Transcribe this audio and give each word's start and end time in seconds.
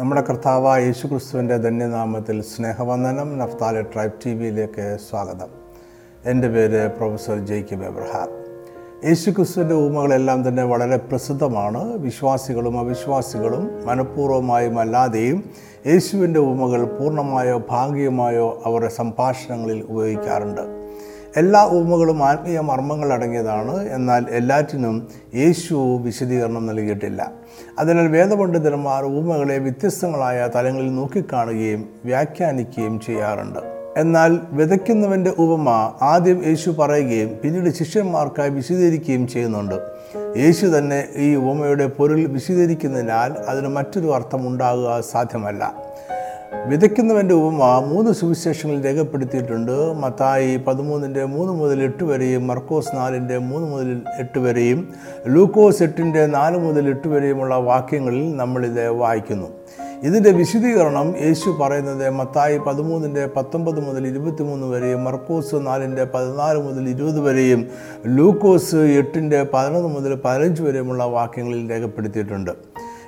നമ്മുടെ 0.00 0.20
കർത്താവായ 0.20 0.84
യേശു 0.84 1.06
ക്രിസ്തുവിന്റെ 1.06 1.56
ധന്യനാമത്തിൽ 1.56 2.42
സ്നേഹവന്ദനം 2.42 3.38
നഫ്താല 3.38 3.80
ട്രൈബ് 3.80 4.12
ടി 4.26 4.30
വിയിലേക്ക് 4.34 4.98
സ്വാഗതം. 5.10 5.46
എന്റെ 6.24 6.48
പേര് 6.48 6.88
പ്രൊഫസർ 6.88 7.46
ജെയ്ക്കിബ് 7.46 7.84
എബ്രഹാം 7.84 8.28
യേശു 9.04 9.30
ക്രിസ്തുവിന്റെ 9.30 9.74
ഊമകളെല്ലാം 9.74 10.48
തന്നെ 10.48 10.64
വളരെ 10.64 10.96
പ്രസിദ്ധമാണ്. 10.96 11.96
വിശ്വാസികളും 11.96 12.78
അവിശ്വാസികളും 12.78 13.86
മനഃപൂർവമായും 13.86 14.78
അല്ലാതെയും 14.78 15.44
യേശുവിന്റെ 15.86 16.40
ഊമകൾ 16.40 16.84
പൂർണമായോ 16.84 17.62
ഭാഗികമായോ 17.70 18.62
അവരുടെ 18.66 18.90
സംഭാഷണങ്ങളിൽ 18.90 19.86
ഉപയോഗിക്കാറുണ്ട്. 19.88 20.79
എല്ലാ 21.36 21.64
ഉപമകളും 21.64 22.24
ആത്മീയ 22.24 22.60
മർമ്മങ്ങൾ 22.60 23.12
അടങ്ങിയതാണ്. 23.12 23.88
എന്നാൽ 23.88 24.26
എല്ലാറ്റിനും 24.30 25.08
യേശു 25.34 25.74
വിശദീകരണം 26.02 26.66
നൽകിയിട്ടില്ല. 26.66 27.30
അതിനാൽ 27.78 28.06
വേദപണ്ഡിതന്മാർ 28.06 29.04
ഉപമകളെ 29.04 29.58
വ്യത്യസ്തങ്ങളായ 29.58 30.48
തലങ്ങളിൽ 30.54 30.94
നോക്കിക്കാണുകയും 30.94 31.88
വ്യാഖ്യാനിക്കുകയും 32.04 33.00
ചെയ്യാറുണ്ട്. 33.00 33.58
എന്നാൽ 33.96 34.40
വിതയ്ക്കുന്നവന്റെ 34.50 35.30
ഉപമ 35.38 35.68
ആദ്യം 36.02 36.46
യേശു 36.46 36.70
പറയുകയും 36.70 37.38
പിന്നീട് 37.44 37.74
ശിഷ്യന്മാർക്കായി 37.74 38.50
വിശദീകരിക്കുകയും 38.50 39.28
ചെയ്യുന്നുണ്ട്. 39.28 39.74
യേശു 40.36 40.66
തന്നെ 40.66 41.08
ഈ 41.16 41.34
ഉപമയുടെ 41.34 41.86
പൊരുൾ 41.86 42.20
വിശദീകരിക്കുന്നതിനാൽ 42.20 43.32
അതിന് 43.32 43.68
മറ്റൊരു 43.68 44.14
അർത്ഥം 44.14 44.48
ഉണ്ടാകുക 44.48 45.00
സാധ്യമല്ല. 45.00 45.74
വിതയ്ക്കുന്നവന്റെ 46.52 47.34
ഉപമ 47.34 47.84
മൂന്ന് 47.88 48.12
സുവിശേഷങ്ങളിൽ 48.12 48.84
രേഖപ്പെടുത്തിയിട്ടുണ്ട്. 48.84 49.92
മത്തായി 49.92 50.56
പതിമൂന്നിന്റെ 50.56 51.24
മൂന്ന് 51.24 51.52
മുതൽ 51.52 51.82
എട്ട് 51.82 52.04
വരെയും 52.04 52.46
മർക്കോസ് 52.46 52.96
നാലിന്റെ 52.96 53.38
മൂന്ന് 53.38 53.68
മുതൽ 53.68 54.02
എട്ട് 54.18 54.38
വരെയും 54.38 54.88
ലൂക്കോസ് 55.26 55.82
എട്ടിന്റെ 55.82 56.26
നാല് 56.26 56.58
മുതൽ 56.58 56.88
എട്ട് 56.88 57.08
വരെയുമുള്ള 57.08 57.54
വാക്യങ്ങളിൽ 57.54 58.36
നമ്മളിത് 58.36 58.88
വായിക്കുന്നു. 58.88 59.46
ഇതിന്റെ 60.02 60.30
വിശദീകരണം 60.30 61.16
യേശു 61.20 61.50
പറയുന്നത് 61.50 62.10
മത്തായി 62.10 62.58
പതിമൂന്നിന്റെ 62.58 63.26
പത്തൊമ്പത് 63.36 63.80
മുതൽ 63.80 64.06
ഇരുപത്തിമൂന്ന് 64.06 64.66
വരെയും 64.66 65.04
മർക്കോസ് 65.04 65.54
നാലിന്റെ 65.54 66.04
പതിനാല് 66.04 66.58
മുതൽ 66.58 66.88
ഇരുപത് 66.88 67.20
വരെയും 67.20 67.68
ലൂക്കോസ് 68.06 68.76
എട്ടിന്റെ 68.76 69.46
പതിനൊന്ന് 69.54 69.88
മുതൽ 69.88 70.14
പതിനഞ്ച് 70.24 70.62
വരെയുമുള്ള 70.62 71.04
വാക്യങ്ങളിൽ 71.04 71.70
രേഖപ്പെടുത്തിയിട്ടുണ്ട്. 71.70 72.50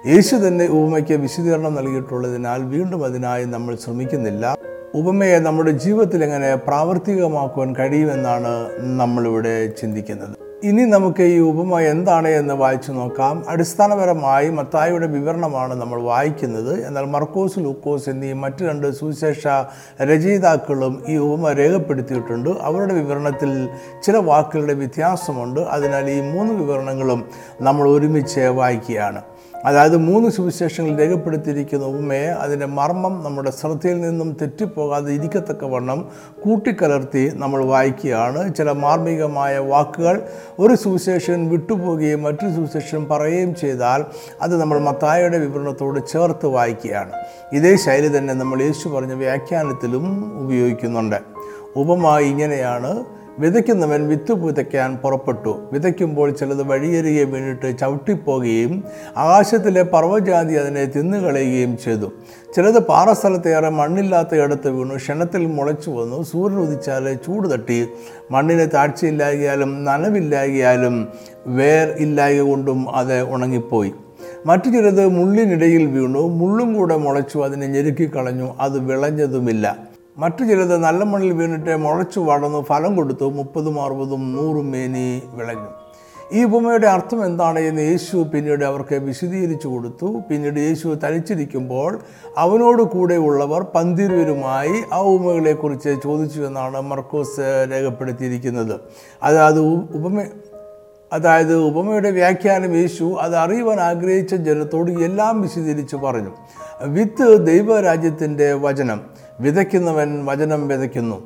യേശു 0.07 0.37
തന്നെ 0.37 0.67
ഉപമയ്ക്ക് 0.67 1.13
വിശദീകരണം 1.13 1.75
നൽകിയിട്ടുള്ളതിനാൽ 1.75 2.63
വീണ്ടും 2.63 3.05
അതിനായി 3.05 3.45
നമ്മൾ 3.45 3.77
ശ്രമിക്കുന്നില്ല. 3.77 4.57
ഉപമയെ 4.95 5.39
നമ്മുടെ 5.39 5.71
ജീവിതത്തിൽ 5.71 6.25
എങ്ങനെ 6.25 6.55
പ്രാവർത്തികമാക്കുവാൻ 6.55 7.77
കഴിയുമെന്നാണ് 7.77 8.69
നമ്മളിവിടെ 8.79 9.67
ചിന്തിക്കുന്നത്. 9.67 10.37
ഇനി 10.65 10.83
നമുക്ക് 10.83 11.23
ഈ 11.23 11.39
ഉപമ 11.39 11.81
എന്താണ് 11.81 12.29
എന്ന് 12.29 12.55
വായിച്ചു 12.55 12.93
നോക്കാം. 12.93 13.45
അടിസ്ഥാനപരമായി 13.49 14.49
മത്തായിയുടെ 14.49 15.07
വിവരണമാണ് 15.07 15.75
നമ്മൾ 15.75 16.03
വായിക്കുന്നത്. 16.03 16.87
എന്നാൽ 16.87 17.05
മർക്കോസ് 17.05 17.59
ലൂക്കോസ് 17.59 18.09
എന്നീ 18.09 18.33
മറ്റ് 18.33 18.65
രണ്ട് 18.65 18.91
സുവിശേഷ 18.91 19.47
രചയിതാക്കളും 20.03 21.03
ഈ 21.09 21.17
ഉപമ 21.17 21.53
രേഖപ്പെടുത്തിയിട്ടുണ്ട്. 21.53 22.51
അവരുടെ 22.61 22.95
വിവരണത്തിൽ 22.95 23.69
ചില 24.03 24.17
വാക്കുകളുടെ 24.17 24.73
വ്യത്യാസമുണ്ട്. 24.73 25.61
അതിനാൽ 25.61 26.11
ഈ 26.11 26.21
മൂന്ന് 26.21 26.55
വിവരണങ്ങളും 26.55 27.25
നമ്മൾ 27.61 27.89
ഒരുമിച്ച് 27.89 28.41
വായിക്കുകയാണ്. 28.41 29.23
അതായത് 29.65 29.97
മൂന്ന് 29.97 30.29
സുവിശേഷങ്ങൾ 30.31 30.99
രേഖപ്പെടുത്തിയിരിക്കുന്ന 30.99 31.85
ഉപമയെ 31.85 32.27
അതിന്റെ 32.27 32.67
മർമ്മം 32.67 33.25
നമ്മുടെ 33.25 33.51
ശ്രദ്ധയിൽ 33.51 34.01
നിന്നും 34.01 34.37
തെറ്റിപ്പോകാതെ 34.41 35.13
ഇരിക്കത്തക്കവണ്ണം 35.13 36.09
കൂട്ടിക്കലർത്തി 36.45 37.33
നമ്മൾ 37.35 37.65
വായിക്കുകയാണ്. 37.65 38.55
ചില 38.55 38.73
മാർമികമായ 38.73 39.59
വാക്കുകൾ 39.59 40.23
ഒരു 40.59 40.75
സുവിശേഷൻ 40.75 41.49
വിട്ടുപോകുകയും 41.51 42.23
മറ്റൊരു 42.23 42.53
സുവിശേഷൻ 42.53 43.07
പറയുകയും 43.11 43.55
ചെയ്താൽ 43.55 44.05
അത് 44.43 44.61
നമ്മൾ 44.61 44.79
മത്തായുടെ 44.79 45.39
വിവരണത്തോട് 45.39 46.01
ചേർത്ത് 46.13 46.47
വായിക്കുകയാണ്. 46.47 47.13
ഇതേ 47.53 47.77
ശൈലി 47.77 48.19
തന്നെ 48.19 48.35
നമ്മൾ 48.35 48.63
യേശു 48.63 48.89
പറഞ്ഞ 48.89 49.13
വ്യാഖ്യാനത്തിലും 49.13 50.07
ഉപയോഗിക്കുന്നുണ്ട്. 50.45 51.21
ഉപമ 51.77 52.19
ഇങ്ങനെയാണ് 52.19 53.22
വിതയ്ക്കുന്നവൻ 53.39 54.09
വിത്ത് 54.09 54.33
വിതയ്ക്കാൻ 54.33 54.97
പുറപ്പെട്ടു. 54.97 55.69
വിതയ്ക്കുമ്പോൾ 55.73 56.31
ചിലത് 56.31 56.63
വഴിയരികെ 56.63 57.25
വീണിട്ട് 57.25 57.79
ചവിട്ടിപ്പോകുകയും 57.79 58.85
ആകാശത്തിലെ 59.17 59.83
പർവജാതി 59.83 60.55
അതിനെ 60.55 60.85
തിന്നുകളയുകയും 60.85 61.79
ചെയ്തു. 61.79 62.13
ചിലത് 62.57 62.79
പാറസ്ഥലത്തേറെ 62.79 63.69
മണ്ണില്ലാത്ത 63.69 64.35
ഇടത്ത് 64.35 64.69
വീണു. 64.69 64.97
ക്ഷണത്തിൽ 64.97 65.47
മുളച്ചു 65.47 65.91
വന്നു. 65.91 66.23
സൂര്യൻ 66.23 66.59
ഉദിച്ചാൽ 66.59 67.15
ചൂട് 67.15 67.53
തട്ടി. 67.53 67.89
മണ്ണിന് 68.31 68.67
താഴ്ചയില്ലാകിയാലും 68.75 69.85
നനവില്ലാകിയാലും 69.85 71.09
വേർ 71.47 71.89
ഇല്ലായ 71.99 72.41
കൊണ്ടും 72.41 72.97
അത് 72.97 73.23
ഉണങ്ങിപ്പോയി. 73.23 73.93
മറ്റു 74.47 74.69
ചിലത് 74.71 75.09
മുള്ളിനിടയിൽ 75.09 75.87
വീണു. 75.87 76.19
മുള്ളും 76.19 76.75
കൂടെ 76.75 76.97
മുളച്ചു 76.97 77.39
അതിനെ 77.39 77.67
ഞെരുക്കിക്കളഞ്ഞു 77.67 78.55
അത് 78.61 78.79
വിളഞ്ഞതുമില്ല. 78.79 79.92
മറ്റു 80.19 80.45
ചിലത് 80.45 80.77
നല്ല 80.77 81.05
മണ്ണിൽ 81.05 81.33
വീണിട്ട് 81.33 81.77
മുളച്ചു 81.77 82.21
വളർന്നു 82.21 82.65
ഫലം 82.69 82.97
കൊടുത്തു 82.97 83.25
മുപ്പതും 83.25 83.83
അറുപതും 83.83 84.33
നൂറും 84.33 84.71
മേനി 84.71 85.23
വിളഞ്ഞു. 85.27 85.69
ഈ 86.33 86.45
ഉപമയുടെ 86.45 86.87
അർത്ഥം 86.87 87.25
എന്താണ് 87.25 87.59
എന്ന് 87.59 87.83
യേശു 87.83 88.17
പിന്നീട് 88.17 88.65
അവർക്ക് 88.65 88.95
വിശദീകരിച്ചു 88.95 89.69
കൊടുത്തു. 89.69 90.23
പിന്നീട് 90.31 90.61
യേശു 90.61 90.89
തനിച്ചിരിക്കുമ്പോൾ 90.89 92.01
അവനോട് 92.39 92.83
കൂടെ 92.83 93.15
ഉള്ളവർ 93.15 93.63
പന്തിരുവരുമായി 93.63 94.73
ആ 94.93 95.01
ഉപമകളെക്കുറിച്ച് 95.01 95.97
ചോദിച്ചു 96.05 96.41
എന്നാണ് 96.41 96.81
മർക്കോസ് 96.81 97.41
രേഖപ്പെടുത്തിയിരിക്കുന്നത്. 97.73 98.81
അതായത് 99.23 99.61
ഉപമ 99.95 100.25
അതായത് 101.13 101.57
ഉപമയുടെ 101.57 102.11
വ്യാഖ്യാനം 102.11 102.77
യേശു 102.77 103.17
അത് 103.21 103.37
അറിയുവാൻ 103.37 103.81
ആഗ്രഹിച്ച 103.81 104.35
ജനത്തോട് 104.35 104.91
എല്ലാം 104.91 105.41
വിശദീകരിച്ച് 105.41 105.97
പറഞ്ഞു. 105.97 106.31
വിത്ത് 106.83 107.47
ദൈവരാജ്യത്തിന്റെ 107.47 108.53
വചനം. 108.53 109.12
വിതയ്ക്കുന്നവൻ 109.43 110.25
വചനം 110.27 110.69
വിതയ്ക്കുന്നു. 110.69 111.19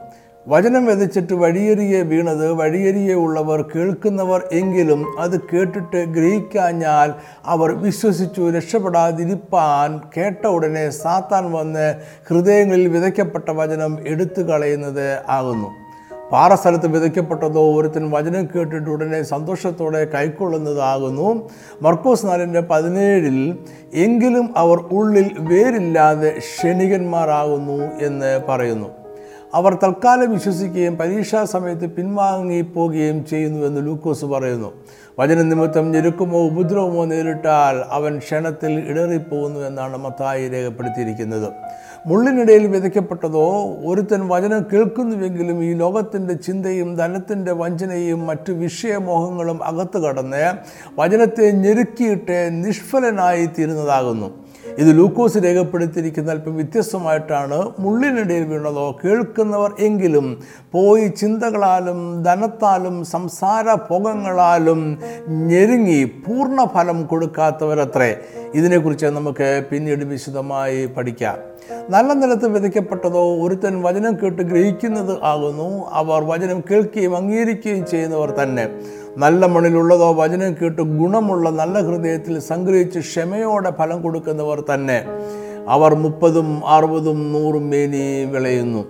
വചനം 0.48 0.86
വിതച്ചിട്ട് 0.86 1.34
വഴിയരിയെ 1.34 2.02
വീണത് 2.02 2.52
വഴിയരിയെ 2.52 3.14
ഉള്ളവർ 3.14 3.62
കേൾക്കുന്നവർ 3.62 4.48
എങ്കിലും 4.52 5.00
അത് 5.18 5.40
കേട്ടിട്ട് 5.40 6.04
ഗ്രഹിക്കാഞ്ഞാൽ 6.04 7.14
അവർ 7.46 7.72
വിശ്വസിച്ചു 7.72 8.50
രക്ഷപ്പെടാതിരിപ്പാൻ 8.50 10.00
കേട്ട 10.16 10.46
ഉടനെ 10.46 10.90
സാത്താൻ 10.90 11.52
വന്ന് 11.52 11.86
ഹൃദയങ്ങളിൽ 12.28 12.88
വിതയ്ക്കപ്പെട്ട 12.88 13.48
വചനം 13.50 14.08
എടുത്തു 14.08 14.42
കളയുന്നത് 14.42 15.06
ആകുന്നു. 15.28 15.70
പാറസ്ഥലത്ത് 16.32 16.86
വിതയ്ക്കപ്പെട്ടതോ 16.86 17.80
ഒരുത്തൻ 17.80 18.10
വചനം 18.10 18.48
കേട്ടിട്ട് 18.56 18.90
ഉടനെ 18.90 19.22
സന്തോഷത്തോടെ 19.22 20.04
കൈക്കൊള്ളുന്നതാകുന്നു. 20.04 21.48
മർക്കോസ് 21.82 22.26
നാലിന്റെ 22.26 22.60
പതിനേഴിൽ 22.60 23.58
എങ്കിലും 23.94 24.54
അവർ 24.56 24.78
ഉള്ളിൽ 24.92 25.30
വേരില്ലാതെ 25.38 26.32
ക്ഷണികന്മാരാകുന്നു 26.38 28.06
എന്ന് 28.06 28.40
പറയുന്നു. 28.48 28.88
അവർ 29.54 29.74
തൽക്കാലം 29.74 30.32
വിശ്വസിക്കുകയും 30.32 30.96
പരീക്ഷാ 30.96 31.44
സമയത്ത് 31.44 31.86
പിൻവാങ്ങിപ്പോവുകയും 31.86 33.26
ചെയ്യുന്നു 33.26 33.66
എന്ന് 33.66 33.86
ലൂക്കോസ് 33.86 34.24
പറയുന്നു. 34.24 34.72
വചന 35.18 35.42
നിമിത്തം 35.42 35.92
ഞെരുക്കമോ 35.92 36.46
ഉപദ്രവമോ 36.46 37.04
നേരിട്ടാൽ 37.04 37.76
അവൻ 37.90 38.18
ക്ഷണത്തിൽ 38.18 38.84
ഇടറിപ്പോകുന്നു 38.88 39.60
എന്നാണ് 39.60 39.96
മത്തായി 39.96 40.48
രേഖപ്പെടുത്തിയിരിക്കുന്നത്. 40.48 41.52
മുള്ളിനിടയിൽ 42.08 42.64
വിതയ്ക്കപ്പെട്ടതോ 42.66 43.46
ഒരുത്തൻ 43.84 44.20
വചനം 44.28 44.60
കേൾക്കുന്നുവെങ്കിലും 44.72 45.64
ഈ 45.64 45.74
ലോകത്തിന്റെ 45.74 46.34
ചിന്തയും 46.34 46.90
ധനത്തിന്റെ 46.96 47.52
വഞ്ചനയും 47.52 48.26
മറ്റു 48.26 48.52
വിഷയമോഹങ്ങളും 48.52 49.58
അകത്തു 49.64 49.98
കടന്ന് 49.98 50.44
വചനത്തെ 50.98 51.50
ഞെരുക്കിയിട്ട് 51.64 52.38
നിഷ്ഫലനായി 52.64 53.46
തീരുന്നതാകുന്നു. 53.46 54.28
ഇത് 54.78 54.98
ലൂക്കോസ് 54.98 55.38
രേഖപ്പെടുത്തിയിരിക്കുന്ന 55.44 56.30
അല്പം 56.30 56.56
വ്യത്യസ്തമായിട്ടാണ് 56.56 57.68
മുള്ളിനിടയിൽ 57.78 58.44
വീണതോ 58.44 58.96
കേൾക്കുന്നവർ 59.04 59.72
എങ്കിലും 59.78 60.42
പോയി 60.72 61.06
ചിന്തകളാലും 61.06 62.22
ധനത്താലും 62.22 63.04
സംസാര 63.04 63.74
ഭോഗങ്ങളാലും 63.74 64.98
ഞെരുങ്ങി 65.28 66.04
പൂർണ 66.04 66.64
ഫലം 66.64 67.06
കൊടുക്കാത്തവരത്രേ. 67.06 68.16
ഇതിനെക്കുറിച്ച് 68.54 69.06
നമുക്ക് 69.06 69.64
പിന്നീട് 69.70 70.04
വിശദമായി 70.04 70.86
പഠിക്കാം. 70.86 71.56
നല്ല 71.90 72.12
നിലത്ത് 72.12 72.46
വിതയ്ക്കപ്പെട്ടതോ 72.46 73.42
ഒരുത്തൻ 73.42 73.82
വചനം 73.82 74.16
കേട്ട് 74.22 74.42
ഗ്രഹിക്കുന്നത് 74.42 75.18
ആകുന്നു. 75.22 75.86
അവർ 75.90 76.24
വചനം 76.24 76.60
കേൾക്കുകയും 76.60 77.16
അംഗീകരിക്കുകയും 77.16 77.86
ചെയ്യുന്നവർ 77.86 78.30
തന്നെ. 78.30 78.68
നല്ല 79.16 79.46
മണ്ണിലുള്ളതോ 79.46 80.12
വചനം 80.12 80.56
കേട്ട് 80.62 80.82
ഗുണമുള്ള 80.82 81.50
നല്ല 81.50 81.80
ഹൃദയത്തിൽ 81.80 82.38
സംഗ്രഹിച്ച് 82.38 82.98
ക്ഷമയോടെ 82.98 83.70
ഫലം 83.70 84.02
കൊടുക്കുന്നവർ 84.02 84.64
തന്നെ 84.74 85.04
അവർ 85.68 85.94
മുപ്പതും 85.94 86.62
അറുപതും 86.66 87.32
നൂറും 87.32 87.70
മേനി 87.70 88.24
വിളയുന്നു. 88.24 88.84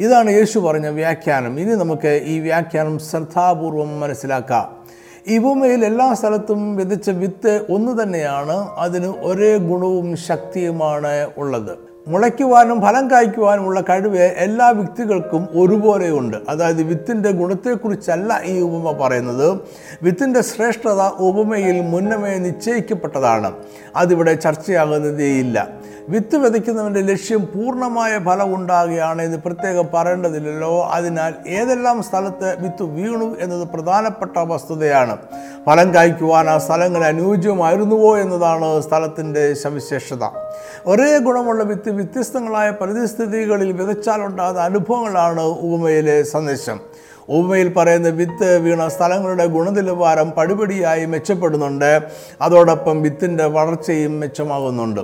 ഇതാണ് 0.00 0.30
യേശു 0.30 0.58
പറഞ്ഞ 0.58 0.86
വ്യാഖ്യാനം. 0.86 1.60
ഇനി 1.60 1.70
നമുക്ക് 1.70 2.20
ഈ 2.24 2.38
വ്യാഖ്യാനം 2.40 2.98
ശ്രദ്ധാപൂർവം 2.98 4.00
മനസ്സിലാക്കാം. 4.00 4.78
ഈ 5.28 5.38
ഭൂമിയിൽ 5.38 5.84
എല്ലാ 5.84 6.14
സ്ഥലത്തും 6.14 6.76
വിതച്ച 6.76 7.10
വിത്ത് 7.10 7.66
ഒന്ന് 7.70 8.02
തന്നെയാണ്. 8.02 8.68
അതിന് 8.78 9.06
ഒരേ 9.06 9.56
ഗുണവും 9.56 10.16
ശക്തിയുമാണ് 10.16 11.30
ഉള്ളത്. 11.38 11.87
മുളയ്ക്കുവാനും 12.08 12.80
ഫലം 12.80 13.10
കായ്ക്കുവാനുമുള്ള 13.10 13.80
കഴിവ് 13.80 14.18
എല്ലാ 14.18 14.68
വ്യക്തികൾക്കും 14.68 15.48
ഒരുപോലെയുണ്ട്. 15.54 16.36
അതായത് 16.48 16.82
വിത്തിന്റെ 16.82 17.30
ഗുണത്തെക്കുറിച്ചല്ല 17.30 18.40
ഈ 18.44 18.60
ഉപമ 18.60 18.92
പറയുന്നത്. 18.92 19.60
വിത്തിന്റെ 20.02 20.40
ശ്രേഷ്ഠത 20.40 21.00
ഉപമയിൽ 21.00 21.80
മുന്നമേ 21.80 22.38
നിശ്ചയിക്കപ്പെട്ടതാണ്. 22.38 23.52
അതിവിടെ 23.96 24.34
ചർച്ചയാകുന്നതേയില്ല. 24.34 25.68
വിത്ത് 26.08 26.36
വിതയ്ക്കുന്നവന്റെ 26.36 27.00
ലക്ഷ്യം 27.00 27.40
പൂർണമായ 27.40 28.18
ഫലം 28.18 28.54
ഉണ്ടാകുകയാണ് 28.54 29.22
എന്ന് 29.22 29.38
പ്രത്യേകം 29.38 29.88
പറയേണ്ടതില്ലല്ലോ. 29.94 30.84
അതിനാൽ 30.84 31.34
ഏതെല്ലാം 31.48 32.02
സ്ഥലത്ത് 32.02 32.56
വിത്ത് 32.60 32.82
വീണു 32.82 33.36
എന്നത് 33.40 33.68
പ്രധാനപ്പെട്ട 33.68 34.38
വസ്തുതയാണ്. 34.38 35.16
ഫലം 35.66 35.94
കായ്ക്കുവാൻ 35.94 36.48
ആ 36.48 36.58
സ്ഥലങ്ങൾ 36.58 37.04
അനുയോജ്യമായിരുന്നുവോ 37.04 38.16
എന്നതാണ് 38.18 38.80
സ്ഥലത്തിന്റെ 38.80 39.54
സവിശേഷത. 39.54 40.24
ഒരേ 40.86 41.18
ഗുണമുള്ള 41.18 41.64
വിത്ത് 41.64 41.90
വ്യത്യസ്തങ്ങളായ 41.90 42.70
പരിസ്ഥിതികളിൽ 42.70 43.72
വിതച്ചാലുണ്ടാകുന്ന 43.72 44.60
അനുഭവങ്ങളാണ് 44.60 45.40
ഉപമയിലെ 45.40 46.22
സന്ദേശം. 46.22 46.80
ഉപമയിൽ 47.28 47.72
പറയുന്ന 47.72 48.08
വിത്ത് 48.08 48.58
വീണ 48.58 48.88
സ്ഥലങ്ങളുടെ 48.88 49.46
ഗുണനിലവാരം 49.46 50.30
പടിപടിയായി 50.30 51.04
മെച്ചപ്പെടുന്നുണ്ട്. 51.04 52.02
അതോടൊപ്പം 52.40 53.02
വിത്തിന്റെ 53.02 53.44
വളർച്ചയും 53.44 54.20
മെച്ചമാകുന്നുണ്ട്. 54.20 55.00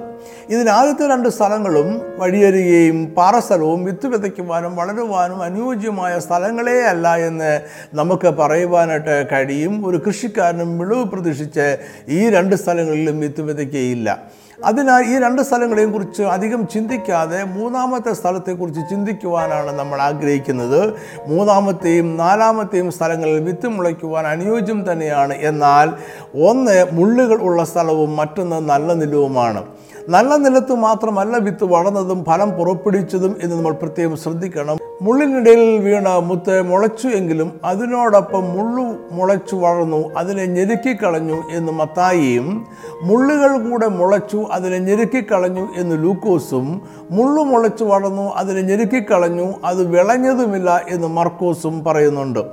ഇതിനാദ്യത്തെ 0.49 1.09
രണ്ട് 1.13 1.29
സ്ഥലങ്ങളും 1.29 2.01
വഴിയരികയും 2.19 3.07
പാറസ്ഥലവും 3.07 3.85
വിത്ത് 3.85 4.07
വിതയ്ക്കുവാനും 4.07 4.77
വളരുവാനും 4.77 5.43
അനുയോജ്യമായ 5.43 6.19
സ്ഥലങ്ങളേ 6.19 6.81
അല്ല 6.81 7.17
എന്ന് 7.17 7.61
നമുക്ക് 7.95 8.29
പറയുവാനായിട്ട് 8.29 9.27
കഴിയും. 9.33 9.87
ഒരു 9.87 9.97
കൃഷിക്കാരനും 10.07 10.79
വിളവ് 10.79 11.05
പ്രതീക്ഷിച്ച് 11.05 11.77
ഈ 12.09 12.29
രണ്ട് 12.29 12.57
സ്ഥലങ്ങളിലും 12.57 13.21
വിത്ത് 13.21 13.41
വിതയ്ക്കുകയില്ല. 13.41 14.23
അതിനാൽ 14.65 15.03
ഈ 15.05 15.19
രണ്ട് 15.19 15.43
സ്ഥലങ്ങളെയും 15.43 15.93
കുറിച്ച് 15.93 16.23
അധികം 16.23 16.67
ചിന്തിക്കാതെ 16.67 17.45
മൂന്നാമത്തെ 17.45 18.13
സ്ഥലത്തെക്കുറിച്ച് 18.13 18.81
ചിന്തിക്കുവാനാണ് 18.91 19.79
നമ്മൾ 19.79 20.01
ആഗ്രഹിക്കുന്നത്. 20.01 20.95
മൂന്നാമത്തെയും 21.27 22.17
നാലാമത്തെയും 22.17 22.91
സ്ഥലങ്ങളിൽ 22.91 23.41
വിത്ത് 23.41 23.67
മുളയ്ക്കുവാൻ 23.67 24.27
അനുയോജ്യം 24.27 24.93
തന്നെയാണ്. 24.93 25.35
എന്നാൽ 25.35 25.91
ഒന്ന് 26.35 26.87
മുള്ളുകൾ 26.93 27.37
ഉള്ള 27.37 27.65
സ്ഥലവും 27.65 28.17
മറ്റൊന്ന് 28.17 28.69
നല്ല 28.69 28.93
നിലവുമാണ്. 28.93 29.63
നല്ല 30.09 30.37
നിലത്ത് 30.37 30.73
മാത്രമല്ല 30.73 31.37
വിത്ത് 31.37 31.65
വളർന്നതും 31.65 32.25
ഫലം 32.25 32.51
പുറപ്പെടുവിച്ചതും 32.51 33.37
എന്ന് 33.43 33.57
നമ്മൾ 33.57 33.73
പ്രത്യേകം 33.73 34.17
ശ്രദ്ധിക്കണം. 34.17 34.77
മുള്ളിനിടയിൽ 35.03 35.79
വീണ 35.79 36.09
മുത്ത് 36.09 36.63
മുളച്ചു 36.63 37.09
എങ്കിലും 37.09 37.53
അതിനോടൊപ്പം 37.65 38.45
മുള്ളു 38.57 38.85
മുളച്ചു 39.13 39.57
വളർന്നു 39.57 40.11
അതിനെ 40.17 40.47
ഞെരുക്കിക്കളഞ്ഞു 40.47 41.43
എന്ന് 41.51 41.73
മത്തായിയും 41.73 42.67
മുള്ളുകൾ 43.03 43.71
കൂടെ 43.71 43.89
മുളച്ചു 43.89 44.47
അതിനെ 44.53 44.79
ഞെരുക്കിക്കളഞ്ഞു 44.79 45.67
എന്ന് 45.77 46.05
ലൂക്കോസും 46.05 46.83
മുള്ളു 47.11 47.43
മുളച്ചു 47.43 47.85
വളർന്നു 47.85 48.33
അതിനെ 48.37 48.61
ഞെരുക്കിക്കളഞ്ഞു 48.61 49.55
അത് 49.65 49.89
വിളഞ്ഞതുമില്ല 49.89 50.81
എന്ന് 50.89 51.09
മർക്കോസും 51.09 51.85
പറയുന്നുണ്ട്. 51.85 52.45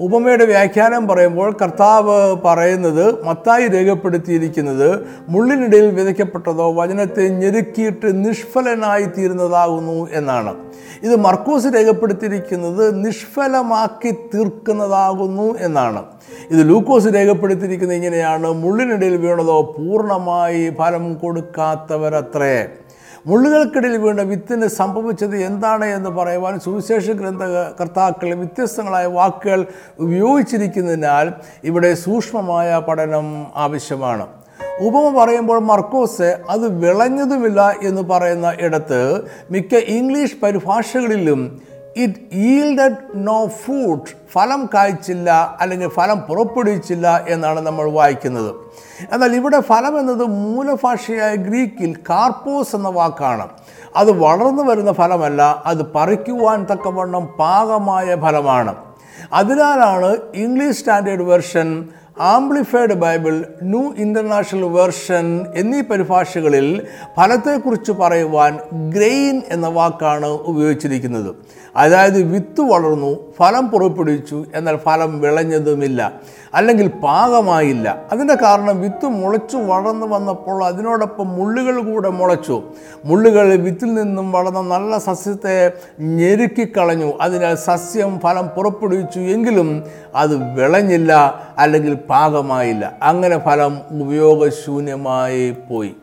ഉപമയുടെ 0.00 0.44
വ്യാഖ്യാനം 0.44 1.08
പറയുമ്പോൾ 1.08 1.56
കർത്താവ് 1.62 2.36
പറയുന്നത് 2.44 3.24
മത്തായി 3.24 3.68
രേഖപ്പെടുത്തിയിരിക്കുന്നത് 3.68 5.06
മുള്ളിനിടയിൽ 5.28 5.88
വിതയ്ക്കപ്പെട്ടതോ 5.94 6.72
വചനത്തെ 6.72 7.28
ഞെരുക്കിയിട്ട് 7.28 8.26
നിഷ്ഫലനായി 8.26 9.04
തീരുന്നതാകുന്നു 9.04 10.08
എന്നാണ്. 10.12 10.54
ഇത് 11.02 11.16
മർക്കോസ് 11.16 11.66
രേഖപ്പെടുത്തിയിരിക്കുന്നത് 11.66 13.06
നിഷ്ഫലമാക്കി 13.06 14.10
തീർക്കുന്നതാകുന്നു 14.34 15.54
എന്നാണ്. 15.60 16.02
ഇത് 16.50 16.68
ലൂക്കോസ് 16.68 17.06
രേഖപ്പെടുത്തിയിരിക്കുന്നത് 17.06 17.96
ഇങ്ങനെയാണ് 17.96 18.46
മുള്ളിനിടയിൽ 18.46 19.16
വീണതോ 19.16 19.74
പൂർണമായി 19.78 20.74
ഫലം 20.78 21.14
കൊടുക്കാത്തവരത്രേ. 21.14 22.68
മുള്ളുകൾക്കിടയിൽ 23.26 23.96
വീണ 23.96 24.22
വിത്തിന് 24.22 24.66
സംഭവിച്ചത് 24.66 25.36
എന്താണ് 25.36 25.84
എന്ന് 25.84 26.10
പറയുവാൻ 26.10 26.60
സുവിശേഷ 26.60 27.10
ഗ്രന്ഥ 27.10 27.42
കർത്താക്കൾ 27.80 28.34
വ്യത്യസ്തങ്ങളായ 28.34 29.06
വാക്കുകൾ 29.06 29.66
ഉപയോഗിച്ചിരിക്കുന്നതിനാൽ 29.98 31.32
ഇവിടെ 31.64 31.94
സൂക്ഷ്മമായ 31.94 32.82
പഠനം 32.88 33.46
ആവശ്യമാണ്. 33.56 34.26
ഉപമ 34.80 35.24
പറയുമ്പോൾ 35.24 35.60
മർക്കോസ് 35.60 36.38
അത് 36.50 36.78
വിളഞ്ഞതുമില്ല 36.78 37.74
എന്ന് 37.82 38.02
പറയുന്ന 38.02 38.56
ഇടത്ത് 38.60 39.22
മിക്ക 39.50 39.74
ഇംഗ്ലീഷ് 39.74 40.36
പരിഭാഷകളിലും 40.42 41.62
ഇറ്റ് 42.04 42.20
ഈൽഡഡ് 42.32 43.02
നോ 43.28 43.38
ഫ്രൂട്ട് 43.60 44.10
ഫലം 44.32 44.60
കായ്ച്ചില്ല 44.74 45.56
അല്ലെങ്കിൽ 45.60 45.88
ഫലം 45.88 46.18
പുറപ്പെടുവിച്ചില്ല 46.28 47.24
എന്നാണ് 47.28 47.60
നമ്മൾ 47.66 47.90
വായിക്കുന്നത്. 47.90 48.50
എന്നാൽ 49.12 49.36
ഇവിടെ 49.36 49.60
ഫലം 49.60 50.00
എന്നത് 50.00 50.24
മൂലഭാഷയായ 50.24 51.34
ഗ്രീക്കിൽ 51.34 51.92
കാർപ്പോസ് 52.10 52.74
എന്ന 52.76 52.88
വാക്കാണ്. 52.88 53.46
അത് 53.96 54.10
വളർന്നു 54.24 54.62
വരുന്ന 54.62 54.92
ഫലമല്ല 54.92 55.42
അത് 55.66 55.82
പറിക്കുവാൻ 55.94 56.66
തക്കവണ്ണം 56.72 57.24
പാകമായ 57.38 58.16
ഫലമാണ്. 58.16 58.74
അതിനാലാണ് 59.32 60.16
English 60.34 60.78
Standard 60.78 61.22
Version 61.22 61.88
Amplified 62.20 62.94
Bible 62.94 63.34
New 63.62 63.82
International 64.04 64.64
Version 64.78 65.26
എന്നീ 65.54 65.80
പരിഭാഷകളിൽ 65.80 66.66
ഫലത്തെക്കുറിച്ച് 67.16 67.92
പറയുവാൻ 67.92 68.58
ഗ്രെയിൻ 68.94 69.42
എന്ന 69.48 69.66
വാക്കാണ് 69.68 70.26
ഉപയോഗിച്ചിരിക്കുന്നത്. 70.50 71.30
അതായത് 71.78 72.22
വിത്ത് 72.22 72.60
വളർന്നു 72.60 73.10
ഫലം 73.38 73.68
പുറപ്പെടുവിച്ചു 73.68 74.44
എന്നാൽ 74.54 74.76
ഫലം 74.76 75.20
വിളഞ്ഞതുമില്ല 75.20 76.12
അല്ലെങ്കിൽ 76.54 76.88
പാകമായില്ല. 76.88 78.04
അതിന്റെ 78.12 78.34
കാരണം 78.34 78.80
വിത്ത് 78.80 79.06
മുളച്ചു 79.06 79.56
വളർന്നു 79.56 80.06
വന്നപ്പോൾ 80.06 80.64
അതിനോടൊപ്പം 80.64 81.28
മുള്ളുകൾ 81.28 81.92
കൂടെ 81.92 82.08
മുളച്ചു. 82.08 82.62
മുള്ളുകൾ 83.04 83.54
വിത്തിൽ 83.54 83.94
നിന്നും 83.94 84.32
വളർന്ന 84.32 84.60
നല്ല 84.60 84.98
സസ്യത്തെ 84.98 85.72
ഞെരുക്കിക്കളഞ്ഞു 86.00 87.12
അതിനാൽ 87.20 87.54
സസ്യം 87.54 88.20
ഫലം 88.20 88.48
പുറപ്പെടുവിച്ചു 88.48 89.20
എങ്കിലും 89.20 89.84
അത് 90.14 90.36
വിളഞ്ഞില്ല 90.54 91.12
അല്ലെങ്കിൽ 91.58 91.94
പാകമായില്ല. 91.94 92.98
അങ്ങനെ 93.02 93.38
ഫലം 93.38 93.80
ഉപയോഗശൂന്യമായി 94.02 95.56
പോയി. 95.70 95.94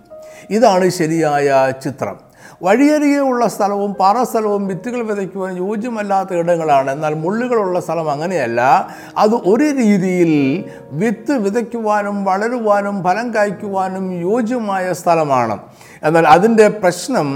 ഇതാണ് 0.50 0.90
ശരിയായ 0.90 1.74
ചിത്രം. 1.84 2.25
വഴിയരികെ 2.62 3.20
ഉള്ള 3.20 3.48
സ്ഥലവും 3.48 3.94
പാറസ്ഥലവും 3.94 4.68
വിത്തുകൾ 4.68 5.02
വിതയ്ക്കുവാൻ 5.02 5.58
യോജ്യമല്ലാത്ത 5.58 6.34
ഇടങ്ങളാണ്. 6.34 6.92
എന്നാൽ 6.92 7.14
മുള്ളുകളുള്ള 7.14 7.80
സ്ഥലം 7.80 8.12
അങ്ങനെയല്ല. 8.12 8.92
അത് 9.18 9.36
ഒരു 9.36 9.64
രീതിയിൽ 9.64 10.66
വിത്ത് 10.92 11.32
വിതയ്ക്കുവാനും 11.32 12.26
വളരുവാനും 12.26 13.04
ഫലം 13.04 13.36
കായ്ക്കുവാനും 13.36 14.22
യോജ്യമായ 14.22 14.94
സ്ഥലമാണ്. 14.94 15.58
എന്നാൽ 16.04 16.28
അതിന്റെ 16.28 16.68
പ്രശ്നം 16.68 17.30